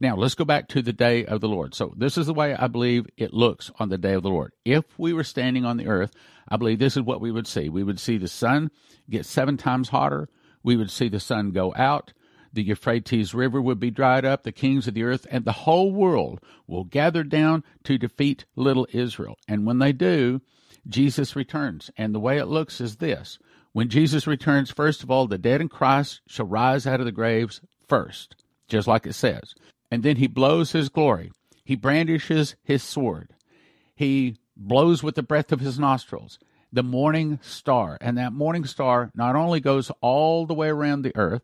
Now, 0.00 0.16
let's 0.16 0.34
go 0.34 0.46
back 0.46 0.68
to 0.68 0.82
the 0.82 0.94
day 0.94 1.26
of 1.26 1.40
the 1.42 1.48
Lord. 1.48 1.74
So, 1.74 1.92
this 1.96 2.16
is 2.18 2.26
the 2.26 2.34
way 2.34 2.54
I 2.54 2.68
believe 2.68 3.06
it 3.18 3.34
looks 3.34 3.70
on 3.78 3.90
the 3.90 3.98
day 3.98 4.14
of 4.14 4.22
the 4.22 4.30
Lord. 4.30 4.52
If 4.64 4.84
we 4.98 5.12
were 5.12 5.24
standing 5.24 5.64
on 5.66 5.76
the 5.76 5.88
earth, 5.88 6.12
I 6.48 6.56
believe 6.56 6.78
this 6.78 6.96
is 6.96 7.02
what 7.02 7.20
we 7.20 7.30
would 7.30 7.46
see. 7.46 7.68
We 7.68 7.84
would 7.84 8.00
see 8.00 8.16
the 8.18 8.28
sun 8.28 8.70
get 9.10 9.26
seven 9.26 9.56
times 9.58 9.90
hotter. 9.90 10.28
We 10.62 10.76
would 10.76 10.90
see 10.90 11.08
the 11.08 11.20
sun 11.20 11.50
go 11.50 11.74
out. 11.76 12.12
the 12.52 12.62
Euphrates 12.62 13.34
River 13.34 13.60
would 13.60 13.78
be 13.80 13.90
dried 13.90 14.24
up, 14.24 14.42
the 14.42 14.52
kings 14.52 14.88
of 14.88 14.94
the 14.94 15.04
earth, 15.04 15.26
and 15.30 15.44
the 15.44 15.52
whole 15.52 15.92
world 15.92 16.40
will 16.66 16.84
gather 16.84 17.22
down 17.22 17.64
to 17.84 17.98
defeat 17.98 18.44
little 18.56 18.86
Israel. 18.92 19.36
And 19.48 19.66
when 19.66 19.78
they 19.78 19.92
do, 19.92 20.40
Jesus 20.88 21.36
returns. 21.36 21.90
And 21.96 22.14
the 22.14 22.20
way 22.20 22.38
it 22.38 22.46
looks 22.46 22.80
is 22.80 22.96
this 22.96 23.38
when 23.72 23.88
Jesus 23.88 24.26
returns, 24.26 24.70
first 24.70 25.02
of 25.02 25.10
all, 25.10 25.26
the 25.28 25.38
dead 25.38 25.60
in 25.60 25.68
Christ 25.68 26.22
shall 26.26 26.46
rise 26.46 26.86
out 26.86 27.00
of 27.00 27.06
the 27.06 27.12
graves 27.12 27.60
first, 27.88 28.34
just 28.68 28.88
like 28.88 29.06
it 29.06 29.14
says. 29.14 29.54
And 29.90 30.02
then 30.02 30.16
he 30.16 30.26
blows 30.26 30.72
his 30.72 30.88
glory. 30.88 31.32
He 31.64 31.76
brandishes 31.76 32.56
his 32.62 32.82
sword. 32.82 33.34
He 33.94 34.36
blows 34.56 35.02
with 35.02 35.14
the 35.14 35.22
breath 35.22 35.52
of 35.52 35.60
his 35.60 35.78
nostrils 35.78 36.38
the 36.72 36.82
morning 36.82 37.38
star. 37.42 37.98
And 38.00 38.16
that 38.18 38.32
morning 38.32 38.64
star 38.64 39.10
not 39.14 39.36
only 39.36 39.60
goes 39.60 39.90
all 40.00 40.46
the 40.46 40.54
way 40.54 40.68
around 40.68 41.02
the 41.02 41.16
earth, 41.16 41.42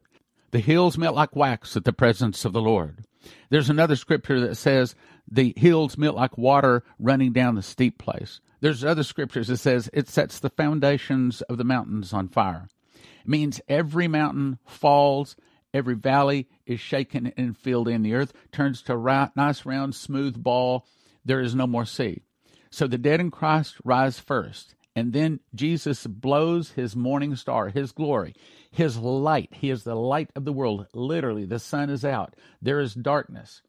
the 0.53 0.61
hills 0.61 0.97
melt 0.97 1.17
like 1.17 1.35
wax 1.35 1.77
at 1.77 1.85
the 1.85 1.93
presence 1.93 2.45
of 2.45 2.53
the 2.53 2.61
Lord. 2.61 3.05
There's 3.51 3.71
another 3.71 3.97
scripture 3.97 4.41
that 4.41 4.57
says 4.57 4.95
the 5.31 5.53
hills 5.57 5.99
melt 5.99 6.17
like 6.17 6.39
water 6.39 6.85
running 6.99 7.33
down 7.33 7.57
the 7.57 7.63
steep 7.63 7.99
place. 7.99 8.41
There's 8.61 8.85
other 8.85 9.03
scriptures 9.03 9.49
that 9.49 9.59
says 9.59 9.91
it 9.93 10.09
sets 10.09 10.39
the 10.39 10.51
foundations 10.51 11.43
of 11.43 11.59
the 11.59 11.65
mountains 11.65 12.13
on 12.13 12.29
fire. 12.29 12.69
It 12.95 13.29
means 13.29 13.61
every 13.69 14.09
mountain 14.09 14.59
falls, 14.65 15.37
every 15.77 15.95
valley 15.95 16.49
is 16.65 16.81
shaken 16.81 17.33
and 17.37 17.57
filled 17.57 17.87
in. 17.87 18.03
The 18.03 18.15
earth 18.15 18.33
turns 18.51 18.83
to 18.83 18.95
a 18.95 19.31
nice 19.37 19.67
round 19.67 19.95
smooth 19.95 20.43
ball. 20.43 20.87
There 21.25 21.41
is 21.41 21.55
no 21.55 21.67
more 21.67 21.85
sea. 21.85 22.23
So 22.71 22.87
the 22.87 22.99
dead 22.99 23.21
in 23.21 23.31
Christ 23.31 23.77
rise 23.85 24.19
first. 24.19 24.75
And 24.95 25.13
then 25.13 25.41
Jesus 25.55 26.07
blows 26.07 26.71
his 26.71 26.97
morning 26.97 27.37
star, 27.37 27.69
his 27.69 27.93
glory, 27.93 28.35
his 28.71 28.97
light. 28.97 29.51
He 29.53 29.69
is 29.69 29.85
the 29.85 29.95
light 29.95 30.31
of 30.35 30.47
the 30.47 30.55
world. 30.55 30.87
Literally, 30.95 31.45
the 31.45 31.59
sun 31.59 31.91
is 31.91 32.03
out. 32.03 32.35
There 32.63 32.81
is 32.81 32.95
darkness. 32.95 33.61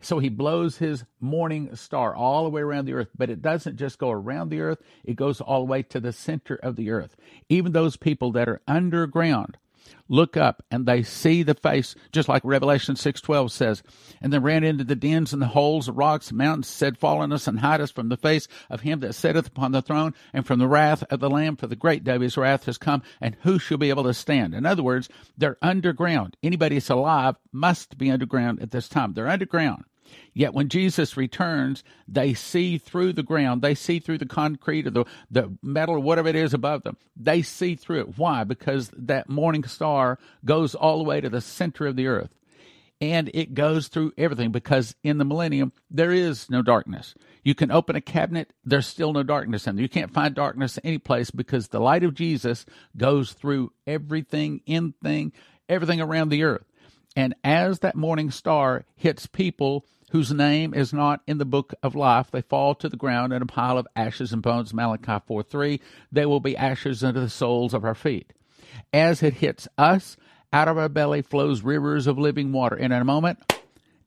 So 0.00 0.20
he 0.20 0.28
blows 0.28 0.76
his 0.78 1.04
morning 1.20 1.74
star 1.74 2.14
all 2.14 2.44
the 2.44 2.50
way 2.50 2.60
around 2.60 2.84
the 2.84 2.92
earth, 2.92 3.08
but 3.16 3.30
it 3.30 3.42
doesn't 3.42 3.76
just 3.76 3.98
go 3.98 4.10
around 4.10 4.50
the 4.50 4.60
earth, 4.60 4.80
it 5.04 5.16
goes 5.16 5.40
all 5.40 5.60
the 5.60 5.70
way 5.70 5.82
to 5.82 5.98
the 5.98 6.12
center 6.12 6.54
of 6.54 6.76
the 6.76 6.90
earth. 6.90 7.16
Even 7.48 7.72
those 7.72 7.96
people 7.96 8.30
that 8.32 8.48
are 8.48 8.60
underground 8.68 9.58
look 10.08 10.36
up 10.36 10.62
and 10.70 10.86
they 10.86 11.02
see 11.02 11.42
the 11.42 11.54
face 11.54 11.94
just 12.12 12.28
like 12.28 12.42
revelation 12.44 12.94
6.12 12.94 13.50
says. 13.50 13.82
And 14.20 14.32
then 14.32 14.42
ran 14.42 14.64
into 14.64 14.84
the 14.84 14.96
dens 14.96 15.32
and 15.32 15.42
the 15.42 15.46
holes 15.46 15.86
the 15.86 15.92
rocks 15.92 16.28
the 16.28 16.34
mountains 16.34 16.68
said 16.68 16.98
fall 16.98 17.18
on 17.18 17.32
us 17.32 17.46
and 17.46 17.60
hide 17.60 17.80
us 17.80 17.90
from 17.90 18.08
the 18.08 18.16
face 18.16 18.48
of 18.70 18.80
him 18.82 19.00
that 19.00 19.14
sitteth 19.14 19.48
upon 19.48 19.72
the 19.72 19.82
throne 19.82 20.14
and 20.32 20.46
from 20.46 20.58
the 20.58 20.68
wrath 20.68 21.02
of 21.10 21.20
the 21.20 21.30
lamb 21.30 21.56
for 21.56 21.66
the 21.66 21.76
great 21.76 22.04
day 22.04 22.14
of 22.14 22.22
his 22.22 22.36
wrath 22.36 22.64
has 22.66 22.78
come 22.78 23.02
and 23.20 23.36
who 23.42 23.58
shall 23.58 23.78
be 23.78 23.90
able 23.90 24.04
to 24.04 24.14
stand? 24.14 24.54
In 24.54 24.66
other 24.66 24.82
words 24.82 25.08
they're 25.36 25.58
underground. 25.62 26.36
Anybody 26.42 26.76
that's 26.76 26.90
alive 26.90 27.36
must 27.52 27.98
be 27.98 28.10
underground 28.10 28.60
at 28.62 28.70
this 28.70 28.88
time. 28.88 29.12
They're 29.12 29.28
underground 29.28 29.84
Yet 30.34 30.54
when 30.54 30.68
Jesus 30.68 31.16
returns, 31.16 31.82
they 32.06 32.34
see 32.34 32.78
through 32.78 33.14
the 33.14 33.22
ground, 33.22 33.62
they 33.62 33.74
see 33.74 33.98
through 33.98 34.18
the 34.18 34.26
concrete 34.26 34.86
or 34.86 34.90
the, 34.90 35.04
the 35.30 35.56
metal 35.62 35.96
or 35.96 36.00
whatever 36.00 36.28
it 36.28 36.36
is 36.36 36.54
above 36.54 36.82
them. 36.82 36.96
They 37.16 37.42
see 37.42 37.74
through 37.74 38.00
it. 38.00 38.18
Why? 38.18 38.44
Because 38.44 38.90
that 38.96 39.28
morning 39.28 39.64
star 39.64 40.18
goes 40.44 40.74
all 40.74 40.98
the 40.98 41.04
way 41.04 41.20
to 41.20 41.28
the 41.28 41.40
center 41.40 41.86
of 41.86 41.96
the 41.96 42.06
earth. 42.06 42.30
And 43.00 43.30
it 43.34 43.54
goes 43.54 43.88
through 43.88 44.14
everything 44.16 44.52
because 44.52 44.94
in 45.02 45.18
the 45.18 45.24
millennium, 45.24 45.72
there 45.90 46.12
is 46.12 46.48
no 46.48 46.62
darkness. 46.62 47.14
You 47.44 47.54
can 47.54 47.70
open 47.70 47.94
a 47.94 48.00
cabinet, 48.00 48.52
there's 48.64 48.86
still 48.86 49.12
no 49.12 49.22
darkness 49.22 49.66
in 49.66 49.76
there. 49.76 49.82
You 49.82 49.88
can't 49.88 50.12
find 50.12 50.34
darkness 50.34 50.78
any 50.82 50.98
place 50.98 51.30
because 51.30 51.68
the 51.68 51.78
light 51.78 52.04
of 52.04 52.14
Jesus 52.14 52.64
goes 52.96 53.32
through 53.32 53.72
everything, 53.86 54.62
in 54.66 54.94
thing, 55.02 55.32
everything 55.68 56.00
around 56.00 56.30
the 56.30 56.42
earth. 56.42 56.64
And 57.16 57.34
as 57.42 57.78
that 57.78 57.96
morning 57.96 58.30
star 58.30 58.84
hits 58.94 59.26
people 59.26 59.86
whose 60.10 60.30
name 60.32 60.74
is 60.74 60.92
not 60.92 61.22
in 61.26 61.38
the 61.38 61.46
book 61.46 61.74
of 61.82 61.96
life, 61.96 62.30
they 62.30 62.42
fall 62.42 62.74
to 62.76 62.88
the 62.88 62.96
ground 62.96 63.32
in 63.32 63.42
a 63.42 63.46
pile 63.46 63.78
of 63.78 63.88
ashes 63.96 64.32
and 64.32 64.42
bones. 64.42 64.74
Malachi 64.74 65.24
4 65.26 65.42
3. 65.42 65.80
They 66.12 66.26
will 66.26 66.40
be 66.40 66.56
ashes 66.56 67.02
under 67.02 67.20
the 67.20 67.30
soles 67.30 67.74
of 67.74 67.84
our 67.84 67.94
feet. 67.94 68.32
As 68.92 69.22
it 69.22 69.34
hits 69.34 69.66
us, 69.78 70.16
out 70.52 70.68
of 70.68 70.78
our 70.78 70.88
belly 70.88 71.22
flows 71.22 71.62
rivers 71.62 72.06
of 72.06 72.18
living 72.18 72.52
water. 72.52 72.76
And 72.76 72.92
in 72.92 73.00
a 73.00 73.04
moment, 73.04 73.40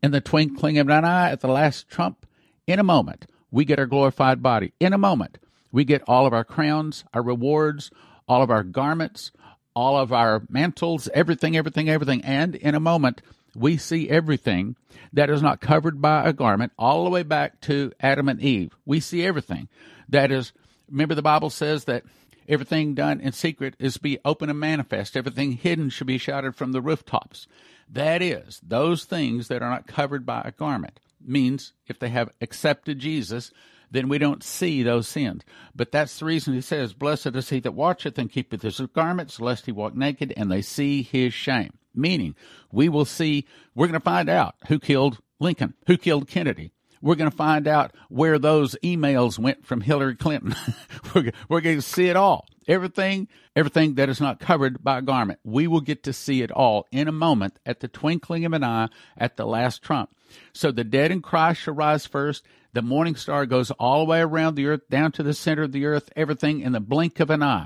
in 0.02 0.12
the 0.12 0.22
twinkling 0.22 0.78
of 0.78 0.88
an 0.88 1.04
eye, 1.04 1.32
at 1.32 1.42
the 1.42 1.48
last 1.48 1.90
trump, 1.90 2.26
in 2.68 2.80
a 2.80 2.84
moment, 2.84 3.26
we 3.52 3.66
get 3.66 3.80
our 3.80 3.86
glorified 3.88 4.42
body. 4.42 4.72
In 4.80 4.94
a 4.94 4.98
moment, 4.98 5.40
we 5.72 5.84
get 5.84 6.04
all 6.08 6.26
of 6.26 6.34
our 6.34 6.44
crowns, 6.44 7.04
our 7.14 7.24
rewards, 7.24 7.92
all 8.28 8.42
of 8.44 8.52
our 8.52 8.64
garments, 8.64 9.32
all 9.76 9.98
of 9.98 10.12
our 10.12 10.44
mantles, 10.50 11.10
everything, 11.14 11.56
everything, 11.56 11.90
everything. 11.90 12.24
And 12.24 12.56
in 12.56 12.76
a 12.76 12.80
moment, 12.80 13.22
we 13.56 13.78
see 13.78 14.10
everything 14.10 14.76
that 15.14 15.30
is 15.30 15.42
not 15.42 15.62
covered 15.62 16.02
by 16.02 16.24
a 16.24 16.34
garment 16.34 16.72
all 16.78 17.04
the 17.04 17.10
way 17.10 17.24
back 17.24 17.62
to 17.62 17.92
Adam 18.00 18.30
and 18.30 18.42
Eve. 18.42 18.76
We 18.86 19.00
see 19.00 19.26
everything 19.26 19.68
that 20.08 20.32
is, 20.32 20.52
remember 20.90 21.16
the 21.16 21.22
Bible 21.22 21.50
says 21.50 21.86
that 21.86 22.04
everything 22.48 22.94
done 22.94 23.20
in 23.22 23.32
secret 23.32 23.76
is 23.80 23.96
to 23.96 24.02
be 24.02 24.20
open 24.26 24.50
and 24.50 24.60
manifest. 24.60 25.18
Everything 25.18 25.54
hidden 25.54 25.90
should 25.90 26.08
be 26.08 26.18
shouted 26.18 26.56
from 26.56 26.72
the 26.72 26.82
rooftops. 26.82 27.48
That 27.92 28.22
is, 28.22 28.60
those 28.66 29.06
things 29.06 29.48
that 29.48 29.62
are 29.62 29.70
not 29.70 29.88
covered 29.88 30.26
by 30.26 30.42
a 30.46 30.52
garment 30.52 31.00
means 31.20 31.74
if 31.88 32.00
they 32.00 32.10
have 32.10 32.30
accepted 32.42 33.00
Jesus, 33.00 33.52
then 33.92 34.10
we 34.10 34.18
don't 34.18 34.44
see 34.44 34.84
those 34.84 35.08
sins. 35.08 35.44
But 35.76 35.92
that's 35.92 36.20
the 36.20 36.26
reason 36.26 36.54
he 36.54 36.62
says, 36.62 36.94
Blessed 36.94 37.36
is 37.36 37.50
he 37.50 37.60
that 37.62 37.74
watcheth 37.74 38.18
and 38.18 38.32
keepeth 38.32 38.62
his 38.62 38.80
garments, 38.94 39.40
lest 39.40 39.66
he 39.66 39.72
walk 39.72 39.96
naked, 39.96 40.34
and 40.38 40.52
they 40.52 40.62
see 40.62 41.02
his 41.02 41.34
shame. 41.34 41.72
Meaning, 41.96 42.36
we 42.72 42.88
will 42.88 43.06
see, 43.06 43.46
we're 43.76 43.88
going 43.88 44.00
to 44.00 44.04
find 44.04 44.30
out 44.30 44.56
who 44.68 44.80
killed 44.80 45.20
Lincoln, 45.40 45.74
who 45.88 45.98
killed 45.98 46.28
Kennedy. 46.28 46.72
We're 47.02 47.16
going 47.16 47.32
to 47.32 47.36
find 47.36 47.68
out 47.68 47.96
where 48.10 48.38
those 48.38 48.76
emails 48.84 49.40
went 49.40 49.66
from 49.66 49.82
Hillary 49.82 50.16
Clinton. 50.16 50.56
we're, 51.16 51.32
we're 51.48 51.62
going 51.62 51.78
to 51.78 51.82
see 51.82 52.10
it 52.10 52.16
all. 52.16 52.46
Everything, 52.68 53.28
everything 53.56 53.96
that 53.96 54.10
is 54.10 54.22
not 54.22 54.40
covered 54.40 54.84
by 54.84 55.00
a 55.00 55.02
garment. 55.02 55.40
We 55.44 55.66
will 55.68 55.82
get 55.82 56.04
to 56.04 56.14
see 56.14 56.42
it 56.42 56.52
all 56.52 56.86
in 56.92 57.08
a 57.08 57.14
moment 57.14 57.58
at 57.66 57.80
the 57.80 57.88
twinkling 57.88 58.46
of 58.46 58.54
an 58.54 58.64
eye 58.64 58.90
at 59.18 59.38
the 59.38 59.46
last 59.46 59.82
trump. 59.82 60.12
So 60.54 60.72
the 60.72 60.84
dead 60.84 61.12
in 61.12 61.22
Christ 61.22 61.62
shall 61.62 61.74
rise 61.74 62.06
first. 62.06 62.46
The 62.74 62.82
morning 62.82 63.16
star 63.16 63.46
goes 63.46 63.72
all 63.72 64.06
the 64.06 64.10
way 64.10 64.22
around 64.22 64.56
the 64.56 64.68
earth, 64.68 64.90
down 64.90 65.12
to 65.14 65.24
the 65.24 65.34
center 65.34 65.64
of 65.64 65.72
the 65.72 65.86
earth, 65.86 66.10
everything 66.16 66.62
in 66.62 66.72
the 66.72 66.80
blink 66.80 67.20
of 67.20 67.30
an 67.30 67.44
eye 67.44 67.66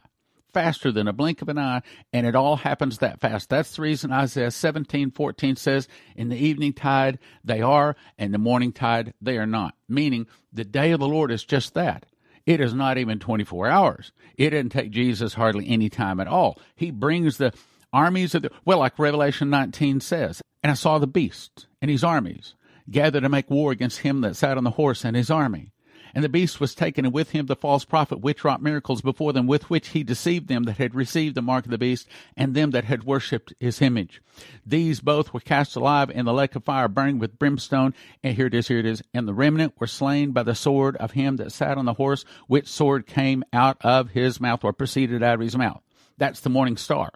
faster 0.53 0.91
than 0.91 1.07
a 1.07 1.13
blink 1.13 1.41
of 1.41 1.49
an 1.49 1.57
eye, 1.57 1.81
and 2.13 2.25
it 2.25 2.35
all 2.35 2.55
happens 2.55 2.99
that 2.99 3.19
fast. 3.19 3.49
That's 3.49 3.75
the 3.75 3.81
reason 3.81 4.11
Isaiah 4.11 4.51
17, 4.51 5.11
14 5.11 5.55
says, 5.55 5.87
In 6.15 6.29
the 6.29 6.37
evening 6.37 6.73
tide 6.73 7.19
they 7.43 7.61
are, 7.61 7.95
and 8.17 8.33
the 8.33 8.37
morning 8.37 8.71
tide 8.71 9.13
they 9.21 9.37
are 9.37 9.47
not. 9.47 9.75
Meaning, 9.89 10.27
the 10.53 10.63
day 10.63 10.91
of 10.91 10.99
the 10.99 11.07
Lord 11.07 11.31
is 11.31 11.43
just 11.43 11.73
that. 11.73 12.05
It 12.45 12.59
is 12.59 12.73
not 12.73 12.97
even 12.97 13.19
24 13.19 13.67
hours. 13.67 14.11
It 14.37 14.51
didn't 14.51 14.71
take 14.71 14.91
Jesus 14.91 15.33
hardly 15.33 15.67
any 15.69 15.89
time 15.89 16.19
at 16.19 16.27
all. 16.27 16.59
He 16.75 16.91
brings 16.91 17.37
the 17.37 17.53
armies 17.91 18.35
of 18.35 18.43
the, 18.43 18.51
well, 18.65 18.79
like 18.79 18.99
Revelation 18.99 19.49
19 19.49 20.01
says, 20.01 20.41
and 20.61 20.71
I 20.71 20.75
saw 20.75 20.99
the 20.99 21.07
beast 21.07 21.67
and 21.81 21.89
his 21.89 22.03
armies 22.03 22.55
gather 22.89 23.21
to 23.21 23.29
make 23.29 23.49
war 23.49 23.71
against 23.71 23.99
him 23.99 24.21
that 24.21 24.35
sat 24.35 24.57
on 24.57 24.63
the 24.63 24.71
horse 24.71 25.03
and 25.03 25.15
his 25.15 25.29
army. 25.29 25.71
And 26.15 26.23
the 26.23 26.29
beast 26.29 26.59
was 26.59 26.75
taken, 26.75 27.05
and 27.05 27.13
with 27.13 27.31
him 27.31 27.47
the 27.47 27.55
false 27.55 27.85
prophet, 27.85 28.19
which 28.19 28.43
wrought 28.43 28.61
miracles 28.61 29.01
before 29.01 29.33
them, 29.33 29.47
with 29.47 29.69
which 29.69 29.89
he 29.89 30.03
deceived 30.03 30.47
them 30.47 30.65
that 30.65 30.77
had 30.77 30.93
received 30.93 31.33
the 31.33 31.41
mark 31.41 31.65
of 31.65 31.71
the 31.71 31.77
beast, 31.79 32.07
and 32.37 32.53
them 32.53 32.69
that 32.71 32.83
had 32.83 33.03
worshipped 33.03 33.53
his 33.59 33.81
image. 33.81 34.21
These 34.63 34.99
both 34.99 35.33
were 35.33 35.39
cast 35.39 35.75
alive 35.75 36.11
in 36.11 36.25
the 36.25 36.33
lake 36.33 36.55
of 36.55 36.65
fire, 36.65 36.87
burning 36.87 37.17
with 37.17 37.39
brimstone. 37.39 37.95
And 38.21 38.35
here 38.35 38.45
it 38.45 38.53
is, 38.53 38.67
here 38.67 38.77
it 38.77 38.85
is. 38.85 39.01
And 39.11 39.27
the 39.27 39.33
remnant 39.33 39.73
were 39.79 39.87
slain 39.87 40.31
by 40.31 40.43
the 40.43 40.53
sword 40.53 40.97
of 40.97 41.11
him 41.11 41.37
that 41.37 41.51
sat 41.51 41.79
on 41.79 41.85
the 41.85 41.93
horse, 41.93 42.25
which 42.45 42.67
sword 42.67 43.07
came 43.07 43.43
out 43.51 43.77
of 43.81 44.11
his 44.11 44.39
mouth, 44.39 44.63
or 44.63 44.71
proceeded 44.71 45.23
out 45.23 45.35
of 45.35 45.41
his 45.41 45.57
mouth. 45.57 45.81
That's 46.19 46.41
the 46.41 46.49
morning 46.49 46.77
star. 46.77 47.11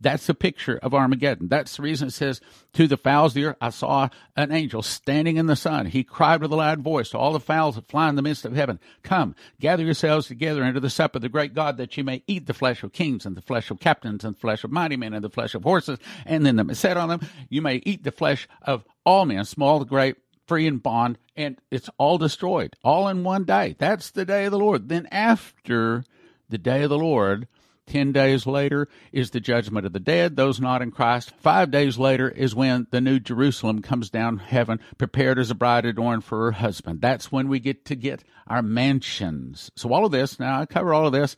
That's 0.00 0.26
the 0.26 0.34
picture 0.34 0.78
of 0.82 0.94
Armageddon. 0.94 1.48
That's 1.48 1.76
the 1.76 1.82
reason 1.82 2.08
it 2.08 2.12
says, 2.12 2.40
To 2.72 2.86
the 2.86 2.96
fowls 2.96 3.32
of 3.32 3.34
the 3.34 3.44
earth, 3.46 3.56
I 3.60 3.70
saw 3.70 4.08
an 4.34 4.50
angel 4.50 4.82
standing 4.82 5.36
in 5.36 5.46
the 5.46 5.56
sun. 5.56 5.86
He 5.86 6.04
cried 6.04 6.40
with 6.40 6.52
a 6.52 6.56
loud 6.56 6.80
voice 6.80 7.10
to 7.10 7.18
all 7.18 7.32
the 7.32 7.40
fowls 7.40 7.74
that 7.74 7.88
fly 7.88 8.08
in 8.08 8.14
the 8.14 8.22
midst 8.22 8.44
of 8.46 8.54
heaven, 8.54 8.80
Come, 9.02 9.34
gather 9.60 9.84
yourselves 9.84 10.26
together 10.26 10.64
into 10.64 10.80
the 10.80 10.88
supper 10.88 11.18
of 11.18 11.22
the 11.22 11.28
great 11.28 11.52
God, 11.52 11.76
that 11.76 11.96
you 11.96 12.04
may 12.04 12.22
eat 12.26 12.46
the 12.46 12.54
flesh 12.54 12.82
of 12.82 12.92
kings, 12.92 13.26
and 13.26 13.36
the 13.36 13.42
flesh 13.42 13.70
of 13.70 13.78
captains, 13.78 14.24
and 14.24 14.34
the 14.34 14.40
flesh 14.40 14.64
of 14.64 14.72
mighty 14.72 14.96
men, 14.96 15.12
and 15.12 15.22
the 15.22 15.28
flesh 15.28 15.54
of 15.54 15.64
horses, 15.64 15.98
and 16.24 16.46
then 16.46 16.56
the 16.56 16.74
set 16.74 16.96
on 16.96 17.10
them, 17.10 17.20
you 17.50 17.60
may 17.60 17.76
eat 17.84 18.02
the 18.02 18.10
flesh 18.10 18.48
of 18.62 18.84
all 19.04 19.26
men, 19.26 19.44
small 19.44 19.84
great, 19.84 20.16
free 20.46 20.66
and 20.66 20.82
bond, 20.82 21.18
and 21.36 21.60
it's 21.70 21.90
all 21.98 22.18
destroyed, 22.18 22.74
all 22.82 23.06
in 23.06 23.22
one 23.22 23.44
day. 23.44 23.76
That's 23.78 24.10
the 24.10 24.24
day 24.24 24.46
of 24.46 24.50
the 24.50 24.58
Lord. 24.58 24.88
Then 24.88 25.06
after 25.12 26.04
the 26.48 26.58
day 26.58 26.82
of 26.82 26.90
the 26.90 26.98
Lord, 26.98 27.46
Ten 27.90 28.12
days 28.12 28.46
later 28.46 28.86
is 29.10 29.30
the 29.30 29.40
judgment 29.40 29.84
of 29.84 29.92
the 29.92 29.98
dead, 29.98 30.36
those 30.36 30.60
not 30.60 30.80
in 30.80 30.92
Christ. 30.92 31.32
Five 31.38 31.72
days 31.72 31.98
later 31.98 32.28
is 32.28 32.54
when 32.54 32.86
the 32.92 33.00
new 33.00 33.18
Jerusalem 33.18 33.82
comes 33.82 34.10
down 34.10 34.38
heaven, 34.38 34.78
prepared 34.96 35.40
as 35.40 35.50
a 35.50 35.56
bride 35.56 35.84
adorned 35.84 36.22
for 36.22 36.44
her 36.44 36.52
husband. 36.52 37.00
That's 37.00 37.32
when 37.32 37.48
we 37.48 37.58
get 37.58 37.84
to 37.86 37.96
get 37.96 38.22
our 38.46 38.62
mansions. 38.62 39.72
So 39.74 39.92
all 39.92 40.04
of 40.04 40.12
this, 40.12 40.38
now 40.38 40.60
I 40.60 40.66
cover 40.66 40.94
all 40.94 41.06
of 41.08 41.12
this 41.12 41.34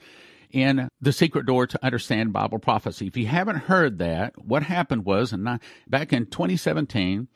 in 0.50 0.90
The 1.00 1.14
Secret 1.14 1.46
Door 1.46 1.68
to 1.68 1.82
Understand 1.82 2.34
Bible 2.34 2.58
Prophecy. 2.58 3.06
If 3.06 3.16
you 3.16 3.28
haven't 3.28 3.60
heard 3.60 3.96
that, 4.00 4.34
what 4.36 4.62
happened 4.62 5.06
was 5.06 5.32
in, 5.32 5.58
back 5.88 6.12
in 6.12 6.26
2017, 6.26 7.28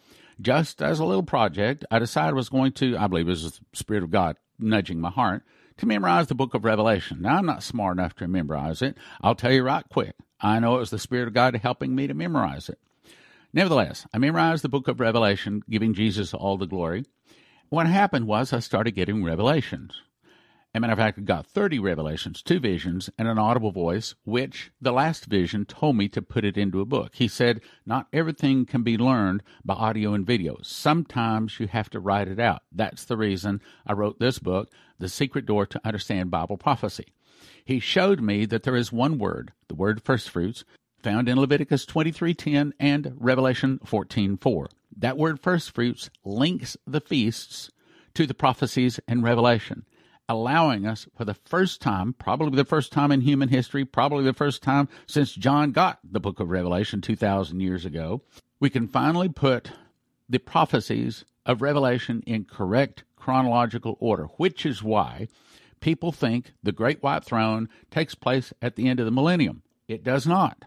just 0.42 0.82
as 0.82 1.00
a 1.00 1.06
little 1.06 1.22
project, 1.22 1.86
I 1.90 2.00
decided 2.00 2.32
I 2.32 2.34
was 2.34 2.50
going 2.50 2.72
to, 2.72 2.98
I 2.98 3.06
believe 3.06 3.28
it 3.28 3.30
was 3.30 3.50
the 3.50 3.64
Spirit 3.72 4.02
of 4.02 4.10
God 4.10 4.36
nudging 4.58 5.00
my 5.00 5.08
heart, 5.08 5.42
to 5.78 5.86
memorize 5.86 6.26
the 6.26 6.34
book 6.34 6.54
of 6.54 6.64
Revelation. 6.64 7.22
Now, 7.22 7.36
I'm 7.36 7.46
not 7.46 7.62
smart 7.62 7.98
enough 7.98 8.14
to 8.16 8.28
memorize 8.28 8.82
it. 8.82 8.96
I'll 9.20 9.34
tell 9.34 9.52
you 9.52 9.62
right 9.62 9.84
quick. 9.90 10.14
I 10.40 10.58
know 10.58 10.76
it 10.76 10.80
was 10.80 10.90
the 10.90 10.98
Spirit 10.98 11.28
of 11.28 11.34
God 11.34 11.56
helping 11.56 11.94
me 11.94 12.06
to 12.06 12.14
memorize 12.14 12.68
it. 12.68 12.78
Nevertheless, 13.52 14.06
I 14.12 14.18
memorized 14.18 14.64
the 14.64 14.68
book 14.68 14.88
of 14.88 15.00
Revelation, 15.00 15.62
giving 15.68 15.94
Jesus 15.94 16.34
all 16.34 16.58
the 16.58 16.66
glory. 16.66 17.04
What 17.68 17.86
happened 17.86 18.26
was 18.26 18.52
I 18.52 18.60
started 18.60 18.92
getting 18.92 19.24
revelations. 19.24 20.02
A 20.76 20.78
matter 20.78 20.92
of 20.92 20.98
fact, 20.98 21.24
got 21.24 21.46
30 21.46 21.78
revelations, 21.78 22.42
two 22.42 22.60
visions, 22.60 23.08
and 23.18 23.26
an 23.26 23.38
audible 23.38 23.72
voice, 23.72 24.14
which 24.24 24.72
the 24.78 24.92
last 24.92 25.24
vision 25.24 25.64
told 25.64 25.96
me 25.96 26.06
to 26.10 26.20
put 26.20 26.44
it 26.44 26.58
into 26.58 26.82
a 26.82 26.84
book. 26.84 27.14
He 27.14 27.28
said, 27.28 27.62
Not 27.86 28.08
everything 28.12 28.66
can 28.66 28.82
be 28.82 28.98
learned 28.98 29.42
by 29.64 29.72
audio 29.72 30.12
and 30.12 30.26
video. 30.26 30.58
Sometimes 30.60 31.58
you 31.58 31.66
have 31.68 31.88
to 31.90 31.98
write 31.98 32.28
it 32.28 32.38
out. 32.38 32.60
That's 32.70 33.06
the 33.06 33.16
reason 33.16 33.62
I 33.86 33.94
wrote 33.94 34.18
this 34.18 34.38
book, 34.38 34.70
The 34.98 35.08
Secret 35.08 35.46
Door 35.46 35.64
to 35.68 35.80
Understand 35.82 36.30
Bible 36.30 36.58
Prophecy. 36.58 37.06
He 37.64 37.80
showed 37.80 38.20
me 38.20 38.44
that 38.44 38.64
there 38.64 38.76
is 38.76 38.92
one 38.92 39.16
word, 39.16 39.54
the 39.68 39.74
word 39.74 40.02
first 40.02 40.28
fruits, 40.28 40.66
found 41.02 41.26
in 41.26 41.40
Leviticus 41.40 41.86
23:10 41.86 42.74
and 42.78 43.14
Revelation 43.16 43.80
14:4. 43.82 44.68
That 44.94 45.16
word 45.16 45.40
first 45.40 45.74
fruits 45.74 46.10
links 46.22 46.76
the 46.86 47.00
feasts 47.00 47.70
to 48.12 48.26
the 48.26 48.34
prophecies 48.34 49.00
in 49.08 49.22
revelation 49.22 49.86
allowing 50.28 50.86
us 50.86 51.06
for 51.16 51.24
the 51.24 51.34
first 51.34 51.80
time, 51.80 52.12
probably 52.12 52.56
the 52.56 52.64
first 52.64 52.92
time 52.92 53.12
in 53.12 53.20
human 53.20 53.48
history, 53.48 53.84
probably 53.84 54.24
the 54.24 54.32
first 54.32 54.62
time 54.62 54.88
since 55.06 55.32
John 55.32 55.72
got 55.72 55.98
the 56.02 56.20
book 56.20 56.40
of 56.40 56.50
Revelation 56.50 57.00
2,000 57.00 57.60
years 57.60 57.84
ago, 57.84 58.22
we 58.58 58.70
can 58.70 58.88
finally 58.88 59.28
put 59.28 59.70
the 60.28 60.38
prophecies 60.38 61.24
of 61.44 61.62
Revelation 61.62 62.22
in 62.26 62.44
correct 62.44 63.04
chronological 63.16 63.96
order, 64.00 64.24
which 64.36 64.66
is 64.66 64.82
why 64.82 65.28
people 65.80 66.12
think 66.12 66.52
the 66.62 66.72
Great 66.72 67.02
White 67.02 67.24
Throne 67.24 67.68
takes 67.90 68.14
place 68.14 68.52
at 68.60 68.76
the 68.76 68.88
end 68.88 68.98
of 68.98 69.06
the 69.06 69.12
millennium. 69.12 69.62
It 69.88 70.02
does 70.02 70.26
not. 70.26 70.64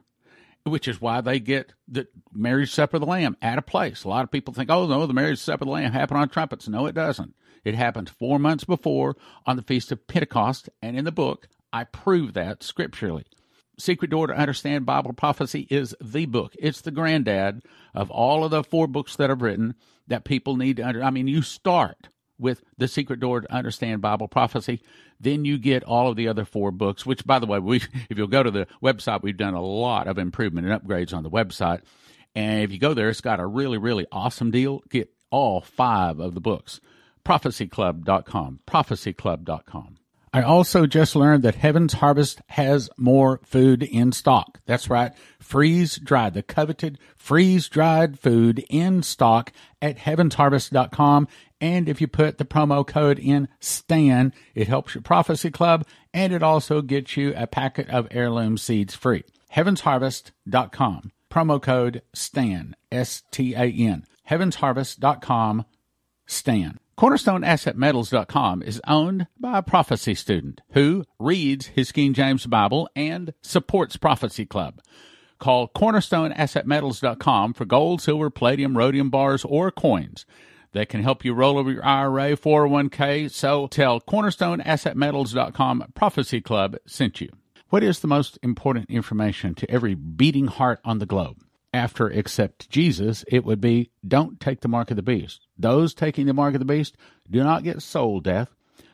Which 0.65 0.87
is 0.87 1.01
why 1.01 1.21
they 1.21 1.39
get 1.39 1.73
the 1.87 2.07
marriage 2.31 2.71
supper 2.71 2.97
of 2.97 3.01
the 3.01 3.07
Lamb 3.07 3.37
at 3.41 3.57
a 3.57 3.61
place. 3.61 4.03
A 4.03 4.09
lot 4.09 4.23
of 4.23 4.31
people 4.31 4.53
think, 4.53 4.69
oh 4.69 4.87
no, 4.87 5.05
the 5.07 5.13
marriage 5.13 5.39
supper 5.39 5.63
of 5.63 5.67
the 5.67 5.73
Lamb 5.73 5.91
happened 5.91 6.19
on 6.19 6.29
trumpets. 6.29 6.67
No, 6.67 6.85
it 6.85 6.95
doesn't. 6.95 7.33
It 7.63 7.75
happened 7.75 8.09
four 8.09 8.39
months 8.39 8.63
before 8.63 9.15
on 9.45 9.55
the 9.55 9.61
Feast 9.61 9.91
of 9.91 10.07
Pentecost, 10.07 10.69
and 10.81 10.97
in 10.97 11.05
the 11.05 11.11
book, 11.11 11.47
I 11.71 11.83
prove 11.83 12.33
that 12.33 12.63
scripturally. 12.63 13.25
Secret 13.77 14.11
Door 14.11 14.27
to 14.27 14.37
Understand 14.37 14.85
Bible 14.85 15.13
Prophecy 15.13 15.65
is 15.69 15.95
the 16.01 16.25
book. 16.25 16.53
It's 16.59 16.81
the 16.81 16.91
granddad 16.91 17.63
of 17.93 18.11
all 18.11 18.43
of 18.43 18.51
the 18.51 18.63
four 18.63 18.87
books 18.87 19.15
that 19.15 19.31
I've 19.31 19.41
written 19.41 19.75
that 20.07 20.25
people 20.25 20.57
need 20.57 20.77
to 20.77 20.83
under. 20.83 21.03
I 21.03 21.11
mean, 21.11 21.27
you 21.27 21.41
start 21.41 22.09
with 22.37 22.63
the 22.77 22.87
Secret 22.87 23.19
Door 23.19 23.41
to 23.41 23.53
Understand 23.53 24.01
Bible 24.01 24.27
Prophecy, 24.27 24.81
then 25.19 25.45
you 25.45 25.57
get 25.57 25.83
all 25.83 26.09
of 26.09 26.15
the 26.15 26.27
other 26.27 26.45
four 26.45 26.71
books. 26.71 27.05
Which, 27.05 27.25
by 27.25 27.39
the 27.39 27.45
way, 27.45 27.59
we 27.59 27.77
if 28.09 28.17
you'll 28.17 28.27
go 28.27 28.43
to 28.43 28.51
the 28.51 28.67
website, 28.83 29.21
we've 29.21 29.37
done 29.37 29.53
a 29.53 29.61
lot 29.61 30.07
of 30.07 30.17
improvement 30.17 30.67
and 30.67 30.81
upgrades 30.81 31.13
on 31.13 31.23
the 31.23 31.29
website. 31.29 31.81
And 32.35 32.63
if 32.63 32.71
you 32.71 32.79
go 32.79 32.93
there, 32.93 33.09
it's 33.09 33.21
got 33.21 33.39
a 33.39 33.45
really, 33.45 33.77
really 33.77 34.05
awesome 34.11 34.51
deal. 34.51 34.83
Get 34.89 35.11
all 35.31 35.61
five 35.61 36.19
of 36.19 36.33
the 36.33 36.41
books 36.41 36.79
prophecyclub.com. 37.25 38.59
Prophecyclub.com. 38.67 39.97
I 40.31 40.43
also 40.43 40.85
just 40.85 41.15
learned 41.15 41.43
that 41.43 41.55
Heaven's 41.55 41.93
Harvest 41.93 42.41
has 42.49 42.89
more 42.97 43.41
food 43.43 43.81
in 43.81 44.11
stock. 44.11 44.59
That's 44.67 44.89
right. 44.89 45.11
Freeze 45.39 45.97
dried, 45.97 46.35
the 46.35 46.43
coveted 46.43 46.99
freeze 47.17 47.67
dried 47.67 48.19
food 48.19 48.63
in 48.69 49.01
stock 49.01 49.51
at 49.81 49.97
heavensharvest.com. 49.97 51.27
And 51.59 51.89
if 51.89 51.99
you 51.99 52.07
put 52.07 52.37
the 52.37 52.45
promo 52.45 52.85
code 52.85 53.17
in 53.17 53.47
STAN, 53.59 54.33
it 54.53 54.67
helps 54.67 54.93
your 54.93 55.01
prophecy 55.01 55.49
club 55.49 55.85
and 56.13 56.31
it 56.31 56.43
also 56.43 56.81
gets 56.81 57.17
you 57.17 57.33
a 57.35 57.47
packet 57.47 57.89
of 57.89 58.07
heirloom 58.11 58.57
seeds 58.57 58.95
free. 58.95 59.23
Heavensharvest.com. 59.53 61.11
Promo 61.31 61.61
code 61.61 62.01
STAN, 62.13 62.75
S 62.91 63.23
T 63.31 63.53
A 63.55 63.65
N. 63.65 64.05
Heavensharvest.com, 64.29 65.65
STAN. 66.27 66.79
CornerstoneAssetMetals.com 66.99 68.61
is 68.61 68.81
owned 68.85 69.27
by 69.39 69.59
a 69.59 69.63
prophecy 69.63 70.13
student 70.13 70.59
who 70.71 71.05
reads 71.17 71.67
his 71.67 71.93
King 71.93 72.13
James 72.13 72.45
Bible 72.45 72.89
and 72.93 73.33
supports 73.41 73.95
Prophecy 73.95 74.45
Club. 74.45 74.81
Call 75.39 75.69
CornerstoneAssetMetals.com 75.69 77.53
for 77.53 77.63
gold, 77.63 78.01
silver, 78.01 78.29
palladium, 78.29 78.77
rhodium 78.77 79.09
bars, 79.09 79.45
or 79.45 79.71
coins 79.71 80.25
that 80.73 80.89
can 80.89 81.01
help 81.01 81.23
you 81.23 81.33
roll 81.33 81.57
over 81.57 81.71
your 81.71 81.85
IRA, 81.85 82.35
401k. 82.35 83.31
So 83.31 83.67
tell 83.67 84.01
CornerstoneAssetMetals.com 84.01 85.93
Prophecy 85.95 86.41
Club 86.41 86.75
sent 86.85 87.21
you. 87.21 87.29
What 87.69 87.81
is 87.81 88.01
the 88.01 88.09
most 88.09 88.37
important 88.43 88.89
information 88.89 89.55
to 89.55 89.71
every 89.71 89.95
beating 89.95 90.47
heart 90.47 90.81
on 90.83 90.99
the 90.99 91.05
globe? 91.05 91.37
After 91.73 92.07
accept 92.07 92.69
Jesus, 92.69 93.23
it 93.27 93.45
would 93.45 93.61
be 93.61 93.91
don't 94.07 94.39
take 94.39 94.61
the 94.61 94.67
mark 94.67 94.89
of 94.89 94.95
the 94.95 95.03
beast. 95.03 95.47
Those 95.57 95.93
taking 95.93 96.25
the 96.25 96.33
mark 96.33 96.55
of 96.55 96.59
the 96.59 96.65
beast 96.65 96.95
do 97.29 97.43
not 97.43 97.63
get 97.63 97.81
soul 97.81 98.19
death, 98.19 98.49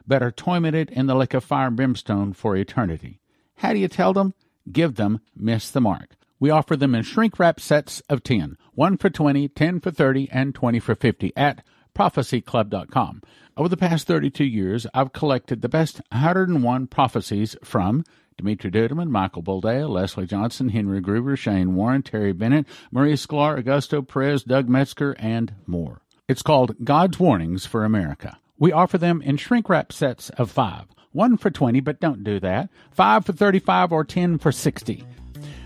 but 0.07 0.21
are 0.21 0.31
tormented 0.31 0.89
in 0.89 1.07
the 1.07 1.15
lake 1.15 1.33
of 1.33 1.43
fire 1.43 1.67
and 1.67 1.75
brimstone 1.75 2.33
for 2.33 2.55
eternity. 2.55 3.19
How 3.55 3.73
do 3.73 3.79
you 3.79 3.88
tell 3.88 4.13
them? 4.13 4.33
Give 4.71 4.95
them 4.95 5.19
miss 5.35 5.69
the 5.69 5.81
mark. 5.81 6.15
We 6.39 6.49
offer 6.49 6.75
them 6.75 6.93
in 6.95 7.03
shrink 7.03 7.39
wrap 7.39 7.59
sets 7.59 8.01
of 8.09 8.23
10, 8.23 8.57
1 8.73 8.97
for 8.97 9.09
20, 9.09 9.47
10 9.47 9.79
for 9.79 9.91
30, 9.91 10.29
and 10.31 10.53
20 10.53 10.79
for 10.79 10.95
50 10.95 11.31
at 11.38 11.63
prophecyclub.com. 11.95 13.21
Over 13.55 13.69
the 13.69 13.77
past 13.77 14.05
32 14.05 14.43
years, 14.43 14.85
I've 14.93 15.13
collected 15.13 15.61
the 15.61 15.69
best 15.69 16.01
101 16.11 16.88
prophecies 16.88 17.55
from 17.63 18.03
Dimitri 18.38 18.69
Duduman, 18.69 19.10
Michael 19.10 19.43
Boldea, 19.43 19.89
Leslie 19.89 20.26
Johnson, 20.26 20.69
Henry 20.69 21.02
Gruver, 21.02 21.38
Shane 21.38 21.76
Warren, 21.76 22.04
Terry 22.04 22.34
Bennett, 22.34 22.65
Maria 22.91 23.15
Sklar, 23.15 23.62
Augusto 23.62 24.06
Perez, 24.06 24.43
Doug 24.43 24.67
Metzger, 24.67 25.15
and 25.19 25.54
more. 25.65 26.02
It's 26.28 26.41
called 26.41 26.76
God's 26.84 27.19
Warnings 27.19 27.65
for 27.65 27.86
America. 27.86 28.38
We 28.58 28.71
offer 28.71 28.98
them 28.98 29.21
in 29.21 29.38
shrink 29.38 29.69
wrap 29.69 29.93
sets 29.93 30.30
of 30.32 30.52
five. 30.52 30.86
One 31.12 31.38
for 31.38 31.50
20, 31.50 31.80
but 31.80 32.02
don't 32.02 32.26
do 32.26 32.41
that. 32.41 32.69
Five 32.91 33.26
for 33.26 33.32
35 33.32 33.93
or 33.93 34.04
10 34.04 34.38
for 34.38 34.52
60. 34.52 35.04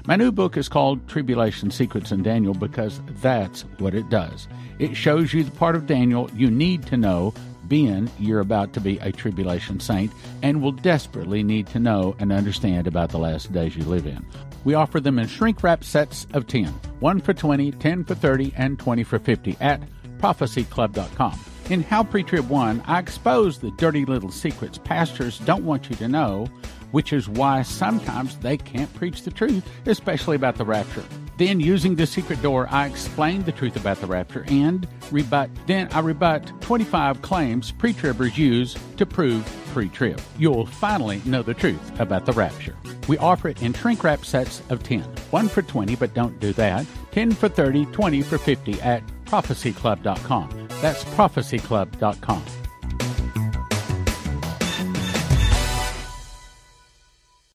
My 0.06 0.16
new 0.16 0.32
book 0.32 0.58
is 0.58 0.70
called 0.70 1.08
Tribulation 1.08 1.72
Secrets 1.72 2.12
in 2.12 2.24
Daniel 2.24 2.54
because 2.54 3.02
that's 3.22 3.62
what 3.80 3.96
it 3.96 4.10
does. 4.10 4.48
It 4.78 4.96
shows 4.96 5.34
you 5.34 5.44
the 5.44 5.52
part 5.52 5.76
of 5.76 5.88
Daniel 5.88 6.30
you 6.36 6.52
need 6.52 6.86
to 6.88 6.98
know 6.98 7.34
being 7.70 8.10
you're 8.20 8.40
about 8.40 8.74
to 8.74 8.82
be 8.82 8.98
a 8.98 9.12
tribulation 9.12 9.80
saint 9.80 10.12
and 10.42 10.62
will 10.62 10.72
desperately 10.72 11.44
need 11.44 11.68
to 11.68 11.80
know 11.80 12.16
and 12.20 12.34
understand 12.34 12.88
about 12.88 13.10
the 13.10 13.20
last 13.20 13.54
days 13.54 13.76
you 13.76 13.84
live 13.86 14.08
in. 14.08 14.26
We 14.66 14.74
offer 14.74 15.00
them 15.00 15.20
in 15.20 15.28
shrink 15.28 15.64
wrap 15.64 15.84
sets 15.84 16.28
of 16.34 16.48
10, 16.48 16.68
1 17.00 17.22
for 17.22 17.34
20, 17.34 17.72
10 17.72 18.04
for 18.04 18.16
30, 18.16 18.54
and 18.58 18.78
20 18.78 19.04
for 19.04 19.20
50 19.20 19.56
at 19.62 19.82
prophecyclub.com. 20.18 21.40
In 21.70 21.84
How 21.84 22.04
Pre-Trib 22.04 22.50
1, 22.50 22.84
I 22.88 22.98
expose 23.00 23.60
the 23.60 23.72
dirty 23.72 24.04
little 24.04 24.32
secrets 24.32 24.80
pastors 24.80 25.38
don't 25.40 25.66
want 25.66 25.90
you 25.90 25.96
to 25.98 26.08
know, 26.08 26.48
which 26.92 27.14
is 27.14 27.30
why 27.30 27.62
sometimes 27.62 28.38
they 28.40 28.58
can't 28.58 28.92
preach 28.96 29.22
the 29.22 29.32
truth, 29.32 29.64
especially 29.86 30.36
about 30.36 30.56
the 30.56 30.66
rapture. 30.66 31.06
Then, 31.40 31.62
using 31.62 31.96
the 31.96 32.06
secret 32.06 32.42
door, 32.42 32.68
I 32.70 32.86
explain 32.86 33.44
the 33.44 33.54
truth 33.54 33.78
about 33.78 34.02
the 34.02 34.08
rapture 34.08 34.44
and 34.50 34.86
rebut. 35.10 35.50
Then 35.68 35.88
I 35.94 36.02
rebut 36.02 36.52
25 36.60 37.22
claims 37.22 37.72
pre-tribbers 37.72 38.38
use 38.38 38.76
to 38.98 39.06
prove 39.06 39.50
pre-trib. 39.72 40.20
You'll 40.38 40.66
finally 40.66 41.22
know 41.24 41.42
the 41.42 41.54
truth 41.54 41.98
about 41.98 42.26
the 42.26 42.34
rapture. 42.34 42.76
We 43.08 43.18
offer 43.20 43.48
it 43.48 43.64
in 43.64 43.72
shrink 43.72 44.04
wrap 44.04 44.26
sets 44.26 44.62
of 44.70 44.84
10. 44.84 45.04
One 45.32 45.48
for 45.48 45.62
20, 45.62 45.96
but 45.96 46.14
don't 46.14 46.38
do 46.42 46.52
that. 46.54 46.86
10 47.12 47.32
for 47.32 47.48
30, 47.48 47.86
20 47.86 48.22
for 48.22 48.38
50 48.38 48.82
at 48.82 49.02
prophecyclub.com. 49.24 50.68
That's 50.82 51.06
prophecyclub.com. 51.06 52.44